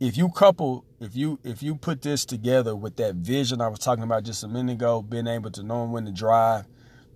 if 0.00 0.18
you 0.18 0.28
couple, 0.28 0.84
if 1.00 1.16
you 1.16 1.38
if 1.42 1.62
you 1.62 1.76
put 1.76 2.02
this 2.02 2.26
together 2.26 2.76
with 2.76 2.96
that 2.96 3.14
vision 3.14 3.62
I 3.62 3.68
was 3.68 3.78
talking 3.78 4.04
about 4.04 4.24
just 4.24 4.44
a 4.44 4.48
minute 4.48 4.72
ago, 4.72 5.00
being 5.00 5.26
able 5.26 5.50
to 5.52 5.62
know 5.62 5.84
when 5.84 6.04
to 6.04 6.12
drive, 6.12 6.66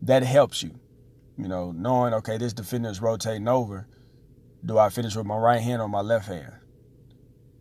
that 0.03 0.23
helps 0.23 0.63
you. 0.63 0.81
You 1.37 1.49
know, 1.49 1.73
knowing 1.73 2.15
okay, 2.15 2.39
this 2.39 2.55
defender 2.55 2.89
is 2.89 3.03
rotating 3.03 3.47
over. 3.47 3.87
Do 4.65 4.79
I 4.79 4.89
finish 4.89 5.15
with 5.17 5.27
my 5.27 5.37
right 5.37 5.61
hand 5.61 5.83
or 5.83 5.89
my 5.89 6.01
left 6.01 6.29
hand? 6.29 6.55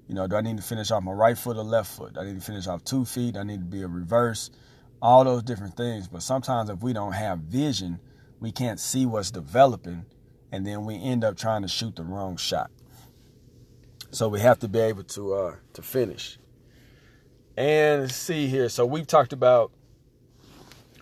You 0.07 0.15
know, 0.15 0.27
do 0.27 0.37
I 0.37 0.41
need 0.41 0.55
to 0.55 0.63
finish 0.63 0.91
off 0.91 1.03
my 1.03 1.11
right 1.11 1.37
foot 1.37 1.57
or 1.57 1.63
left 1.63 1.91
foot? 1.91 2.13
Do 2.13 2.21
I 2.21 2.23
need 2.23 2.35
to 2.35 2.45
finish 2.45 2.67
off 2.67 2.85
two 2.85 3.03
feet? 3.03 3.35
I 3.35 3.43
need 3.43 3.59
to 3.59 3.65
be 3.65 3.81
a 3.81 3.87
reverse. 3.87 4.49
All 5.01 5.25
those 5.25 5.43
different 5.43 5.75
things. 5.75 6.07
But 6.07 6.23
sometimes 6.23 6.69
if 6.69 6.81
we 6.81 6.93
don't 6.93 7.11
have 7.11 7.39
vision, 7.39 7.99
we 8.39 8.51
can't 8.51 8.79
see 8.79 9.05
what's 9.05 9.31
developing, 9.31 10.05
and 10.51 10.65
then 10.65 10.85
we 10.85 10.95
end 10.95 11.23
up 11.23 11.37
trying 11.37 11.61
to 11.61 11.67
shoot 11.67 11.95
the 11.95 12.03
wrong 12.03 12.37
shot. 12.37 12.71
So 14.11 14.29
we 14.29 14.39
have 14.39 14.59
to 14.59 14.67
be 14.67 14.79
able 14.79 15.03
to 15.03 15.33
uh, 15.33 15.55
to 15.73 15.81
finish. 15.81 16.37
And 17.57 18.11
see 18.11 18.47
here. 18.47 18.69
So 18.69 18.85
we've 18.85 19.07
talked 19.07 19.33
about. 19.33 19.71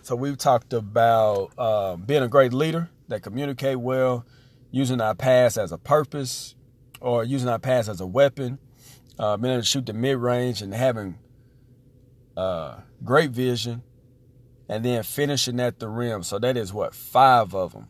So 0.02 0.14
we've 0.16 0.36
talked 0.36 0.72
about 0.72 1.52
uh, 1.56 1.96
being 1.96 2.22
a 2.22 2.28
great 2.28 2.52
leader 2.52 2.90
that 3.08 3.22
communicate 3.22 3.78
well, 3.78 4.26
using 4.70 5.00
our 5.00 5.14
past 5.14 5.56
as 5.56 5.72
a 5.72 5.78
purpose, 5.78 6.54
or 7.00 7.24
using 7.24 7.48
our 7.48 7.58
past 7.58 7.88
as 7.88 8.00
a 8.00 8.06
weapon, 8.06 8.58
uh, 9.18 9.36
being 9.36 9.54
able 9.54 9.62
to 9.62 9.66
shoot 9.66 9.86
the 9.86 9.92
mid 9.92 10.18
range 10.18 10.62
and 10.62 10.74
having 10.74 11.16
uh, 12.36 12.80
great 13.02 13.30
vision, 13.30 13.82
and 14.68 14.84
then 14.84 15.02
finishing 15.02 15.60
at 15.60 15.78
the 15.78 15.88
rim. 15.88 16.22
So 16.22 16.38
that 16.38 16.56
is 16.56 16.72
what 16.72 16.94
five 16.94 17.54
of 17.54 17.72
them. 17.72 17.88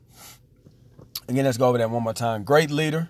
Again, 1.28 1.44
let's 1.44 1.56
go 1.56 1.68
over 1.68 1.78
that 1.78 1.90
one 1.90 2.02
more 2.02 2.12
time. 2.12 2.44
Great 2.44 2.70
leader 2.70 3.08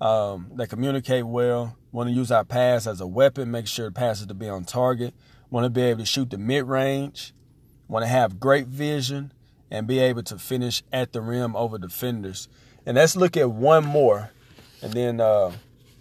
um, 0.00 0.50
that 0.54 0.68
communicate 0.68 1.26
well. 1.26 1.76
Want 1.92 2.08
to 2.08 2.14
use 2.14 2.30
our 2.30 2.44
pass 2.44 2.86
as 2.86 3.00
a 3.00 3.06
weapon. 3.06 3.50
Make 3.50 3.66
sure 3.66 3.86
the 3.86 3.92
pass 3.92 4.20
is 4.20 4.26
to 4.26 4.34
be 4.34 4.48
on 4.48 4.64
target. 4.64 5.14
Want 5.50 5.64
to 5.64 5.70
be 5.70 5.82
able 5.82 6.00
to 6.00 6.06
shoot 6.06 6.30
the 6.30 6.38
mid 6.38 6.64
range. 6.64 7.32
Want 7.88 8.02
to 8.02 8.08
have 8.08 8.40
great 8.40 8.66
vision 8.66 9.32
and 9.70 9.86
be 9.86 9.98
able 9.98 10.22
to 10.24 10.38
finish 10.38 10.82
at 10.92 11.12
the 11.12 11.20
rim 11.20 11.56
over 11.56 11.78
defenders. 11.78 12.48
And 12.84 12.96
let's 12.96 13.16
look 13.16 13.36
at 13.36 13.50
one 13.50 13.84
more, 13.84 14.30
and 14.80 14.92
then 14.92 15.20
uh, 15.20 15.52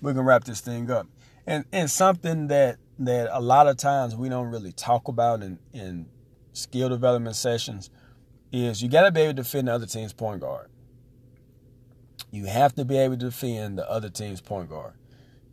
we 0.01 0.13
can 0.13 0.21
wrap 0.21 0.43
this 0.43 0.61
thing 0.61 0.89
up. 0.91 1.07
And 1.47 1.65
and 1.71 1.89
something 1.89 2.47
that 2.47 2.77
that 2.99 3.29
a 3.31 3.39
lot 3.39 3.67
of 3.67 3.77
times 3.77 4.15
we 4.15 4.29
don't 4.29 4.49
really 4.49 4.71
talk 4.71 5.07
about 5.07 5.43
in, 5.43 5.59
in 5.73 6.07
skill 6.55 6.89
development 6.89 7.35
sessions 7.35 7.89
is 8.51 8.81
you 8.81 8.89
got 8.89 9.03
to 9.03 9.11
be 9.11 9.21
able 9.21 9.33
to 9.33 9.43
defend 9.43 9.67
the 9.67 9.73
other 9.73 9.85
team's 9.85 10.13
point 10.13 10.41
guard. 10.41 10.69
You 12.31 12.45
have 12.45 12.73
to 12.75 12.85
be 12.85 12.97
able 12.97 13.17
to 13.17 13.25
defend 13.25 13.77
the 13.77 13.89
other 13.89 14.09
team's 14.09 14.41
point 14.41 14.69
guard. 14.69 14.93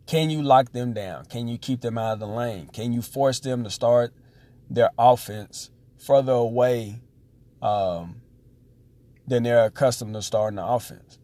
Can 0.05 0.29
you 0.29 0.41
lock 0.41 0.71
them 0.71 0.93
down? 0.93 1.25
Can 1.25 1.47
you 1.47 1.57
keep 1.57 1.81
them 1.81 1.97
out 1.97 2.13
of 2.13 2.19
the 2.19 2.27
lane? 2.27 2.67
Can 2.67 2.93
you 2.93 3.01
force 3.01 3.39
them 3.39 3.63
to 3.63 3.69
start 3.69 4.13
their 4.69 4.91
offense 4.97 5.71
further 5.97 6.33
away 6.33 7.01
um, 7.61 8.21
than 9.27 9.43
they're 9.43 9.65
accustomed 9.65 10.13
to 10.13 10.21
starting 10.21 10.57
the 10.57 10.65
offense? 10.65 11.19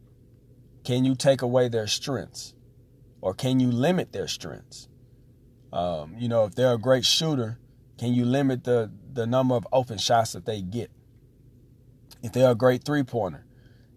Can 0.84 1.04
you 1.04 1.15
take 1.15 1.42
away 1.42 1.68
their 1.68 1.88
strengths? 1.88 2.54
Or 3.22 3.34
can 3.34 3.60
you 3.60 3.70
limit 3.70 4.13
their 4.13 4.28
strengths? 4.28 4.88
Um, 5.74 6.15
you 6.18 6.30
know, 6.30 6.46
if 6.46 6.56
they're 6.56 6.74
a 6.74 6.80
great 6.80 7.06
shooter, 7.06 7.60
can 8.00 8.14
you 8.14 8.24
limit 8.24 8.64
the, 8.64 8.90
the 9.14 9.28
number 9.28 9.56
of 9.56 9.68
open 9.74 9.98
shots 9.98 10.32
that 10.32 10.46
they 10.46 10.62
get? 10.62 10.90
If 12.24 12.32
they're 12.32 12.52
a 12.52 12.56
great 12.56 12.84
three 12.86 13.04
pointer, 13.04 13.46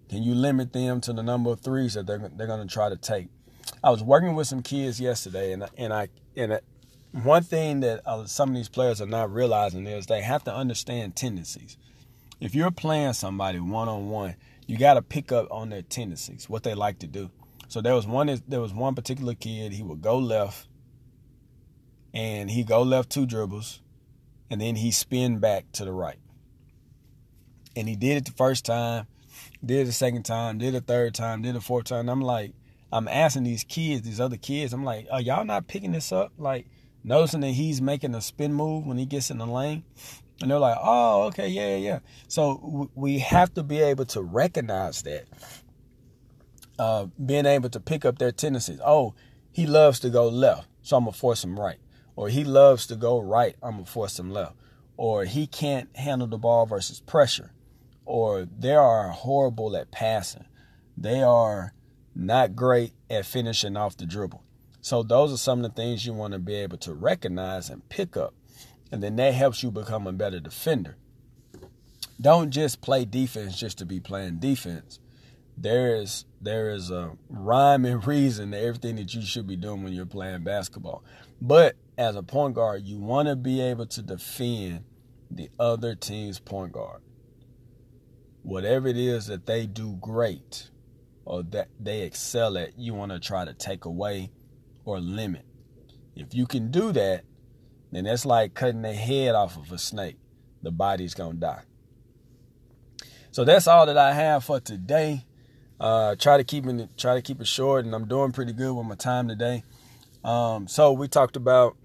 can 0.08 0.22
you 0.24 0.34
limit 0.34 0.72
them 0.72 1.00
to 1.02 1.12
the 1.12 1.22
number 1.22 1.50
of 1.50 1.60
threes 1.60 1.94
that 1.94 2.06
they're, 2.06 2.30
they're 2.36 2.48
going 2.48 2.66
to 2.66 2.72
try 2.72 2.88
to 2.88 2.96
take? 2.96 3.28
I 3.82 3.90
was 3.90 4.02
working 4.02 4.34
with 4.34 4.48
some 4.48 4.62
kids 4.62 5.00
yesterday, 5.00 5.52
and 5.52 5.64
and 5.76 5.92
I 5.92 6.08
and 6.36 6.60
one 7.12 7.42
thing 7.42 7.80
that 7.80 8.02
uh, 8.06 8.24
some 8.26 8.48
of 8.48 8.54
these 8.54 8.68
players 8.68 9.00
are 9.00 9.06
not 9.06 9.32
realizing 9.32 9.86
is 9.86 10.06
they 10.06 10.22
have 10.22 10.44
to 10.44 10.54
understand 10.54 11.14
tendencies. 11.14 11.76
If 12.40 12.54
you're 12.54 12.70
playing 12.70 13.12
somebody 13.12 13.60
one 13.60 13.88
on 13.88 14.08
one, 14.08 14.34
you 14.66 14.78
got 14.78 14.94
to 14.94 15.02
pick 15.02 15.30
up 15.30 15.46
on 15.50 15.68
their 15.68 15.82
tendencies, 15.82 16.48
what 16.48 16.62
they 16.62 16.74
like 16.74 16.98
to 17.00 17.06
do. 17.06 17.30
So 17.68 17.80
there 17.80 17.94
was 17.94 18.06
one 18.06 18.42
there 18.48 18.60
was 18.60 18.74
one 18.74 18.94
particular 18.94 19.34
kid. 19.34 19.72
He 19.72 19.82
would 19.82 20.02
go 20.02 20.18
left, 20.18 20.66
and 22.12 22.50
he 22.50 22.64
go 22.64 22.82
left 22.82 23.10
two 23.10 23.26
dribbles, 23.26 23.80
and 24.52 24.60
then 24.60 24.76
he 24.76 24.90
spin 24.90 25.38
back 25.38 25.64
to 25.72 25.82
the 25.86 25.92
right. 25.92 26.18
And 27.74 27.88
he 27.88 27.96
did 27.96 28.18
it 28.18 28.26
the 28.26 28.32
first 28.32 28.66
time, 28.66 29.06
did 29.64 29.80
it 29.80 29.84
the 29.86 29.92
second 29.92 30.24
time, 30.24 30.58
did 30.58 30.74
it 30.74 30.86
the 30.86 30.92
third 30.92 31.14
time, 31.14 31.40
did 31.40 31.48
it 31.48 31.52
the 31.54 31.60
fourth 31.62 31.86
time. 31.86 32.10
I'm 32.10 32.20
like, 32.20 32.52
I'm 32.92 33.08
asking 33.08 33.44
these 33.44 33.64
kids, 33.64 34.02
these 34.02 34.20
other 34.20 34.36
kids, 34.36 34.74
I'm 34.74 34.84
like, 34.84 35.06
are 35.10 35.22
y'all 35.22 35.46
not 35.46 35.68
picking 35.68 35.92
this 35.92 36.12
up? 36.12 36.32
Like, 36.36 36.66
noticing 37.02 37.40
that 37.40 37.52
he's 37.52 37.80
making 37.80 38.14
a 38.14 38.20
spin 38.20 38.52
move 38.52 38.86
when 38.86 38.98
he 38.98 39.06
gets 39.06 39.30
in 39.30 39.38
the 39.38 39.46
lane. 39.46 39.84
And 40.42 40.50
they're 40.50 40.58
like, 40.58 40.76
oh, 40.82 41.22
okay, 41.28 41.48
yeah, 41.48 41.76
yeah. 41.76 42.00
So 42.28 42.90
we 42.94 43.20
have 43.20 43.54
to 43.54 43.62
be 43.62 43.80
able 43.80 44.04
to 44.04 44.20
recognize 44.20 45.00
that. 45.04 45.24
Uh, 46.78 47.06
being 47.24 47.46
able 47.46 47.70
to 47.70 47.80
pick 47.80 48.04
up 48.04 48.18
their 48.18 48.32
tendencies. 48.32 48.80
Oh, 48.84 49.14
he 49.50 49.66
loves 49.66 49.98
to 50.00 50.10
go 50.10 50.28
left, 50.28 50.68
so 50.82 50.98
I'm 50.98 51.04
going 51.04 51.14
to 51.14 51.18
force 51.18 51.42
him 51.42 51.58
right. 51.58 51.78
Or 52.16 52.28
he 52.28 52.44
loves 52.44 52.86
to 52.86 52.96
go 52.96 53.18
right, 53.18 53.56
I'm 53.62 53.72
going 53.72 53.84
to 53.84 53.90
force 53.90 54.18
him 54.18 54.30
left. 54.30 54.54
Or 54.96 55.24
he 55.24 55.46
can't 55.46 55.94
handle 55.96 56.26
the 56.26 56.38
ball 56.38 56.66
versus 56.66 57.00
pressure. 57.00 57.52
Or 58.04 58.44
they 58.44 58.74
are 58.74 59.08
horrible 59.08 59.76
at 59.76 59.90
passing. 59.90 60.44
They 60.96 61.22
are 61.22 61.72
not 62.14 62.54
great 62.54 62.92
at 63.08 63.26
finishing 63.26 63.76
off 63.76 63.96
the 63.96 64.06
dribble. 64.06 64.42
So 64.80 65.02
those 65.02 65.32
are 65.32 65.38
some 65.38 65.64
of 65.64 65.74
the 65.74 65.80
things 65.80 66.04
you 66.04 66.12
want 66.12 66.32
to 66.32 66.38
be 66.38 66.54
able 66.56 66.78
to 66.78 66.92
recognize 66.92 67.70
and 67.70 67.88
pick 67.88 68.16
up. 68.16 68.34
And 68.90 69.02
then 69.02 69.16
that 69.16 69.32
helps 69.32 69.62
you 69.62 69.70
become 69.70 70.06
a 70.06 70.12
better 70.12 70.40
defender. 70.40 70.96
Don't 72.20 72.50
just 72.50 72.80
play 72.82 73.04
defense 73.04 73.58
just 73.58 73.78
to 73.78 73.86
be 73.86 74.00
playing 74.00 74.38
defense. 74.38 74.98
There 75.56 75.96
is 75.96 76.24
there 76.40 76.70
is 76.70 76.90
a 76.90 77.12
rhyme 77.28 77.84
and 77.84 78.04
reason 78.06 78.50
to 78.50 78.58
everything 78.58 78.96
that 78.96 79.14
you 79.14 79.22
should 79.22 79.46
be 79.46 79.56
doing 79.56 79.82
when 79.82 79.92
you're 79.92 80.06
playing 80.06 80.42
basketball. 80.42 81.04
But 81.44 81.74
as 81.98 82.14
a 82.14 82.22
point 82.22 82.54
guard, 82.54 82.84
you 82.84 82.98
want 82.98 83.26
to 83.26 83.34
be 83.34 83.60
able 83.60 83.86
to 83.86 84.00
defend 84.00 84.84
the 85.28 85.50
other 85.58 85.96
team's 85.96 86.38
point 86.38 86.70
guard. 86.70 87.02
Whatever 88.44 88.86
it 88.86 88.96
is 88.96 89.26
that 89.26 89.46
they 89.46 89.66
do 89.66 89.98
great, 90.00 90.70
or 91.24 91.42
that 91.42 91.66
they 91.80 92.02
excel 92.02 92.56
at, 92.56 92.78
you 92.78 92.94
want 92.94 93.10
to 93.10 93.18
try 93.18 93.44
to 93.44 93.52
take 93.54 93.86
away 93.86 94.30
or 94.84 95.00
limit. 95.00 95.44
If 96.14 96.32
you 96.32 96.46
can 96.46 96.70
do 96.70 96.92
that, 96.92 97.24
then 97.90 98.04
that's 98.04 98.24
like 98.24 98.54
cutting 98.54 98.82
the 98.82 98.92
head 98.92 99.34
off 99.34 99.56
of 99.56 99.72
a 99.72 99.78
snake. 99.78 100.18
The 100.62 100.70
body's 100.70 101.14
gonna 101.14 101.34
die. 101.34 101.62
So 103.32 103.44
that's 103.44 103.66
all 103.66 103.86
that 103.86 103.98
I 103.98 104.12
have 104.12 104.44
for 104.44 104.60
today. 104.60 105.26
Uh, 105.80 106.14
try 106.14 106.36
to 106.36 106.44
keep 106.44 106.66
it 106.66 106.96
try 106.96 107.16
to 107.16 107.22
keep 107.22 107.40
it 107.40 107.48
short, 107.48 107.84
and 107.84 107.92
I'm 107.96 108.06
doing 108.06 108.30
pretty 108.30 108.52
good 108.52 108.72
with 108.74 108.86
my 108.86 108.94
time 108.94 109.26
today. 109.26 109.64
Um, 110.24 110.68
so 110.68 110.92
we 110.92 111.08
talked 111.08 111.36
about, 111.36 111.76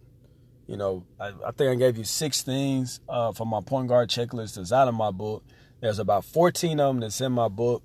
you 0.67 0.77
know, 0.77 1.05
I, 1.19 1.33
I 1.45 1.51
think 1.51 1.71
I 1.71 1.75
gave 1.75 1.97
you 1.97 2.03
six 2.03 2.41
things 2.41 2.99
uh, 3.09 3.31
for 3.31 3.45
my 3.45 3.61
point 3.61 3.87
guard 3.87 4.09
checklist 4.09 4.55
that's 4.55 4.71
out 4.71 4.87
of 4.87 4.93
my 4.93 5.11
book. 5.11 5.43
There's 5.81 5.99
about 5.99 6.25
14 6.25 6.79
of 6.79 6.95
them 6.95 6.99
that's 6.99 7.21
in 7.21 7.31
my 7.31 7.47
book. 7.47 7.83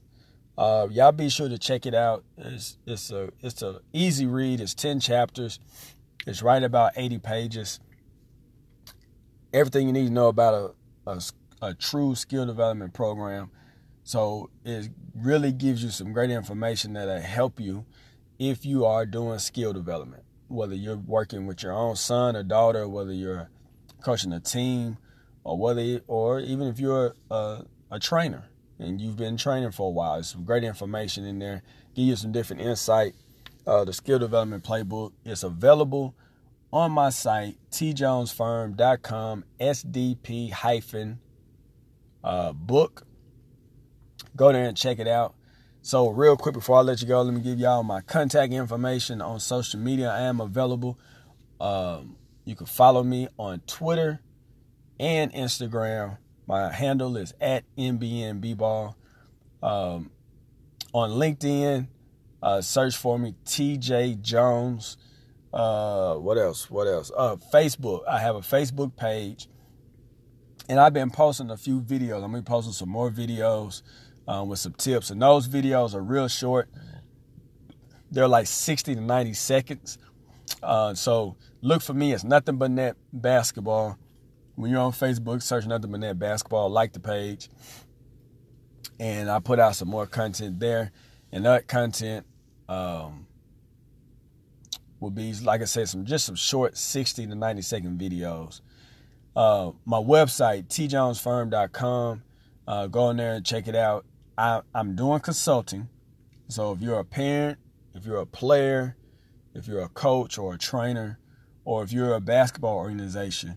Uh, 0.56 0.86
y'all 0.90 1.12
be 1.12 1.28
sure 1.28 1.48
to 1.48 1.58
check 1.58 1.86
it 1.86 1.94
out. 1.94 2.24
It's 2.36 2.76
it's 2.86 3.10
a 3.10 3.30
it's 3.40 3.62
a 3.62 3.80
easy 3.92 4.26
read. 4.26 4.60
It's 4.60 4.74
ten 4.74 5.00
chapters. 5.00 5.58
It's 6.26 6.42
right 6.42 6.62
about 6.62 6.92
eighty 6.96 7.18
pages. 7.18 7.80
Everything 9.52 9.86
you 9.86 9.92
need 9.92 10.08
to 10.08 10.12
know 10.12 10.28
about 10.28 10.74
a, 11.06 11.10
a, 11.10 11.20
a 11.62 11.74
true 11.74 12.14
skill 12.14 12.46
development 12.46 12.92
program. 12.92 13.50
So 14.04 14.50
it 14.64 14.90
really 15.14 15.52
gives 15.52 15.82
you 15.82 15.90
some 15.90 16.12
great 16.12 16.30
information 16.30 16.94
that'll 16.94 17.20
help 17.20 17.60
you 17.60 17.84
if 18.38 18.66
you 18.66 18.84
are 18.84 19.06
doing 19.06 19.38
skill 19.38 19.72
development. 19.72 20.21
Whether 20.52 20.74
you're 20.74 20.96
working 20.96 21.46
with 21.46 21.62
your 21.62 21.72
own 21.72 21.96
son 21.96 22.36
or 22.36 22.42
daughter, 22.42 22.86
whether 22.86 23.12
you're 23.12 23.50
coaching 24.02 24.32
a 24.32 24.40
team, 24.40 24.98
or 25.44 25.58
whether 25.58 26.00
or 26.06 26.40
even 26.40 26.68
if 26.68 26.78
you're 26.78 27.14
a, 27.30 27.64
a 27.90 27.98
trainer 27.98 28.44
and 28.78 29.00
you've 29.00 29.16
been 29.16 29.36
training 29.36 29.70
for 29.70 29.88
a 29.88 29.90
while. 29.90 30.14
There's 30.14 30.28
some 30.28 30.44
great 30.44 30.64
information 30.64 31.24
in 31.24 31.38
there. 31.38 31.62
Give 31.94 32.06
you 32.06 32.16
some 32.16 32.32
different 32.32 32.62
insight. 32.62 33.14
Uh, 33.66 33.84
the 33.84 33.92
skill 33.92 34.18
development 34.18 34.64
playbook 34.64 35.12
is 35.24 35.44
available 35.44 36.14
on 36.72 36.90
my 36.90 37.10
site, 37.10 37.56
tjonesfirm.com, 37.70 39.44
SDP 39.60 40.50
hyphen 40.50 41.20
uh, 42.24 42.52
book. 42.52 43.06
Go 44.34 44.52
there 44.52 44.64
and 44.64 44.76
check 44.76 44.98
it 44.98 45.06
out. 45.06 45.34
So, 45.82 46.08
real 46.08 46.36
quick 46.36 46.54
before 46.54 46.78
I 46.78 46.80
let 46.80 47.02
you 47.02 47.08
go, 47.08 47.22
let 47.22 47.34
me 47.34 47.40
give 47.40 47.58
y'all 47.58 47.82
my 47.82 48.00
contact 48.00 48.52
information 48.52 49.20
on 49.20 49.40
social 49.40 49.80
media. 49.80 50.10
I 50.10 50.20
am 50.20 50.40
available. 50.40 50.98
Um, 51.60 52.16
you 52.44 52.54
can 52.54 52.66
follow 52.66 53.02
me 53.02 53.28
on 53.38 53.60
Twitter 53.66 54.20
and 54.98 55.32
Instagram 55.32 56.18
my 56.46 56.72
handle 56.72 57.16
is 57.16 57.34
at 57.40 57.64
MBNBBall. 57.76 58.94
Um, 59.62 60.10
on 60.92 61.10
LinkedIn, 61.10 61.88
uh, 62.42 62.60
search 62.60 62.96
for 62.96 63.18
me, 63.18 63.34
TJ 63.46 64.20
Jones. 64.20 64.96
Uh, 65.52 66.16
what 66.16 66.36
else? 66.36 66.70
What 66.70 66.86
else? 66.86 67.10
Uh, 67.16 67.36
Facebook. 67.52 68.06
I 68.08 68.18
have 68.18 68.36
a 68.36 68.40
Facebook 68.40 68.96
page, 68.96 69.48
and 70.68 70.80
I've 70.80 70.92
been 70.92 71.10
posting 71.10 71.50
a 71.50 71.56
few 71.56 71.80
videos. 71.80 72.16
I'm 72.16 72.32
gonna 72.32 72.42
be 72.42 72.44
posting 72.44 72.72
some 72.72 72.88
more 72.88 73.10
videos 73.10 73.82
um, 74.26 74.48
with 74.48 74.58
some 74.58 74.72
tips, 74.72 75.10
and 75.10 75.20
those 75.20 75.48
videos 75.48 75.94
are 75.94 76.02
real 76.02 76.28
short. 76.28 76.68
They're 78.10 78.28
like 78.28 78.46
60 78.46 78.94
to 78.94 79.00
90 79.00 79.32
seconds. 79.32 79.98
Uh, 80.62 80.94
so 80.94 81.36
look 81.62 81.82
for 81.82 81.94
me. 81.94 82.12
It's 82.12 82.24
nothing 82.24 82.56
but 82.56 82.70
net 82.70 82.96
basketball. 83.12 83.98
When 84.54 84.70
you're 84.70 84.80
on 84.80 84.92
Facebook, 84.92 85.42
search 85.42 85.66
nothing 85.66 85.90
but 85.90 86.00
net 86.00 86.18
basketball, 86.18 86.68
like 86.68 86.92
the 86.92 87.00
page. 87.00 87.48
And 89.00 89.30
I 89.30 89.40
put 89.40 89.58
out 89.58 89.76
some 89.76 89.88
more 89.88 90.06
content 90.06 90.60
there. 90.60 90.92
And 91.32 91.46
that 91.46 91.66
content 91.66 92.26
um, 92.68 93.26
will 95.00 95.10
be, 95.10 95.32
like 95.34 95.62
I 95.62 95.64
said, 95.64 95.88
some 95.88 96.04
just 96.04 96.26
some 96.26 96.34
short 96.34 96.76
60 96.76 97.26
to 97.26 97.34
90 97.34 97.62
second 97.62 97.98
videos. 97.98 98.60
Uh, 99.34 99.72
my 99.86 99.96
website, 99.96 100.68
tjonesfirm.com. 100.68 102.22
Uh, 102.68 102.86
go 102.86 103.10
in 103.10 103.16
there 103.16 103.34
and 103.34 103.44
check 103.44 103.66
it 103.66 103.74
out. 103.74 104.04
I, 104.36 104.62
I'm 104.74 104.96
doing 104.96 105.20
consulting. 105.20 105.88
So 106.48 106.72
if 106.72 106.80
you're 106.80 106.98
a 106.98 107.04
parent, 107.04 107.58
if 107.94 108.06
you're 108.06 108.18
a 108.18 108.26
player, 108.26 108.96
if 109.54 109.66
you're 109.66 109.82
a 109.82 109.88
coach 109.88 110.38
or 110.38 110.54
a 110.54 110.58
trainer, 110.58 111.18
or 111.64 111.84
if 111.84 111.92
you're 111.92 112.14
a 112.14 112.20
basketball 112.20 112.76
organization 112.76 113.56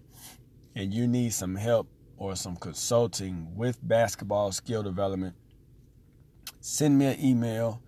and 0.76 0.94
you 0.94 1.08
need 1.08 1.34
some 1.34 1.56
help 1.56 1.88
or 2.18 2.36
some 2.36 2.56
consulting 2.56 3.56
with 3.56 3.80
basketball 3.82 4.52
skill 4.52 4.84
development, 4.84 5.36
send 6.60 7.00
me 7.00 7.08
an 7.08 7.20
email 7.24 7.82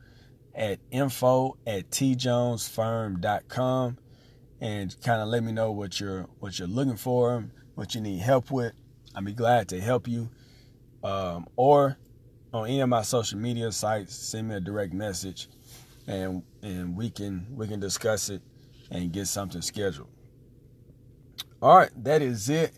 at 0.56 0.80
info 0.92 1.58
at 1.68 1.92
tjonesfirm.com 1.92 3.98
and 4.60 5.00
kind 5.02 5.22
of 5.22 5.28
let 5.28 5.44
me 5.44 5.52
know 5.52 5.72
what 5.72 6.00
you're 6.00 6.24
what 6.40 6.58
you're 6.58 6.68
looking 6.68 6.98
for, 6.98 7.46
what 7.76 7.94
you 7.94 8.02
need 8.02 8.18
help 8.20 8.50
with. 8.50 8.74
I'd 9.14 9.24
be 9.24 9.34
glad 9.34 9.68
to 9.70 9.80
help 9.80 10.08
you. 10.08 10.32
Um, 11.04 11.46
or 11.56 12.00
on 12.54 12.68
any 12.68 12.80
of 12.82 12.90
my 12.90 13.02
social 13.02 13.40
media 13.40 13.72
sites, 13.72 14.16
send 14.16 14.50
me 14.50 14.56
a 14.56 14.60
direct 14.60 14.94
message 14.94 15.48
and 16.08 16.44
and 16.64 16.96
we 16.96 17.10
can 17.10 17.46
we 17.52 17.68
can 17.68 17.80
discuss 17.80 18.30
it 18.30 18.42
and 18.90 19.12
get 19.12 19.28
something 19.28 19.62
scheduled. 19.62 20.10
All 21.62 21.76
right, 21.78 21.92
that 22.04 22.22
is 22.22 22.50
it. 22.50 22.72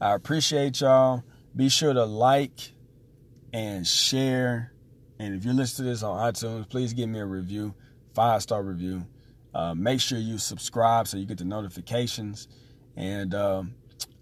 I 0.00 0.14
appreciate 0.14 0.80
y'all. 0.80 1.24
Be 1.56 1.68
sure 1.68 1.92
to 1.92 2.04
like 2.04 2.72
and 3.52 3.86
share. 3.86 4.72
And 5.18 5.34
if 5.34 5.44
you 5.44 5.52
listen 5.52 5.84
to 5.84 5.90
this 5.90 6.02
on 6.02 6.18
iTunes, 6.32 6.68
please 6.68 6.92
give 6.92 7.08
me 7.08 7.20
a 7.20 7.24
review, 7.24 7.74
five 8.12 8.42
star 8.42 8.62
review. 8.62 9.06
Uh, 9.54 9.72
make 9.72 10.00
sure 10.00 10.18
you 10.18 10.36
subscribe 10.36 11.06
so 11.06 11.16
you 11.16 11.26
get 11.26 11.38
the 11.38 11.44
notifications. 11.44 12.48
And 12.96 13.34
um, 13.34 13.74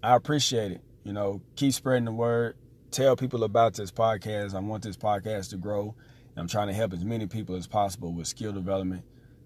I 0.03 0.15
appreciate 0.15 0.71
it. 0.71 0.81
You 1.03 1.11
know, 1.11 1.41
keep 1.55 1.73
spreading 1.73 2.05
the 2.05 2.11
word. 2.11 2.55
Tell 2.93 3.15
people 3.15 3.43
about 3.43 3.73
this 3.73 3.89
podcast. 3.89 4.53
I 4.53 4.59
want 4.59 4.83
this 4.83 4.97
podcast 4.97 5.49
to 5.49 5.57
grow. 5.57 5.95
I'm 6.37 6.47
trying 6.47 6.67
to 6.67 6.75
help 6.75 6.93
as 6.93 7.03
many 7.03 7.25
people 7.25 7.55
as 7.55 7.65
possible 7.65 8.13
with 8.13 8.27
skill 8.27 8.51
development. 8.51 9.03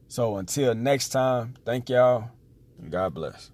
So 0.10 0.36
until 0.36 0.76
next 0.76 1.10
time, 1.10 1.54
thank 1.64 1.90
y'all 1.90 2.30
and 2.78 2.92
God 2.92 3.14
bless. 3.14 3.52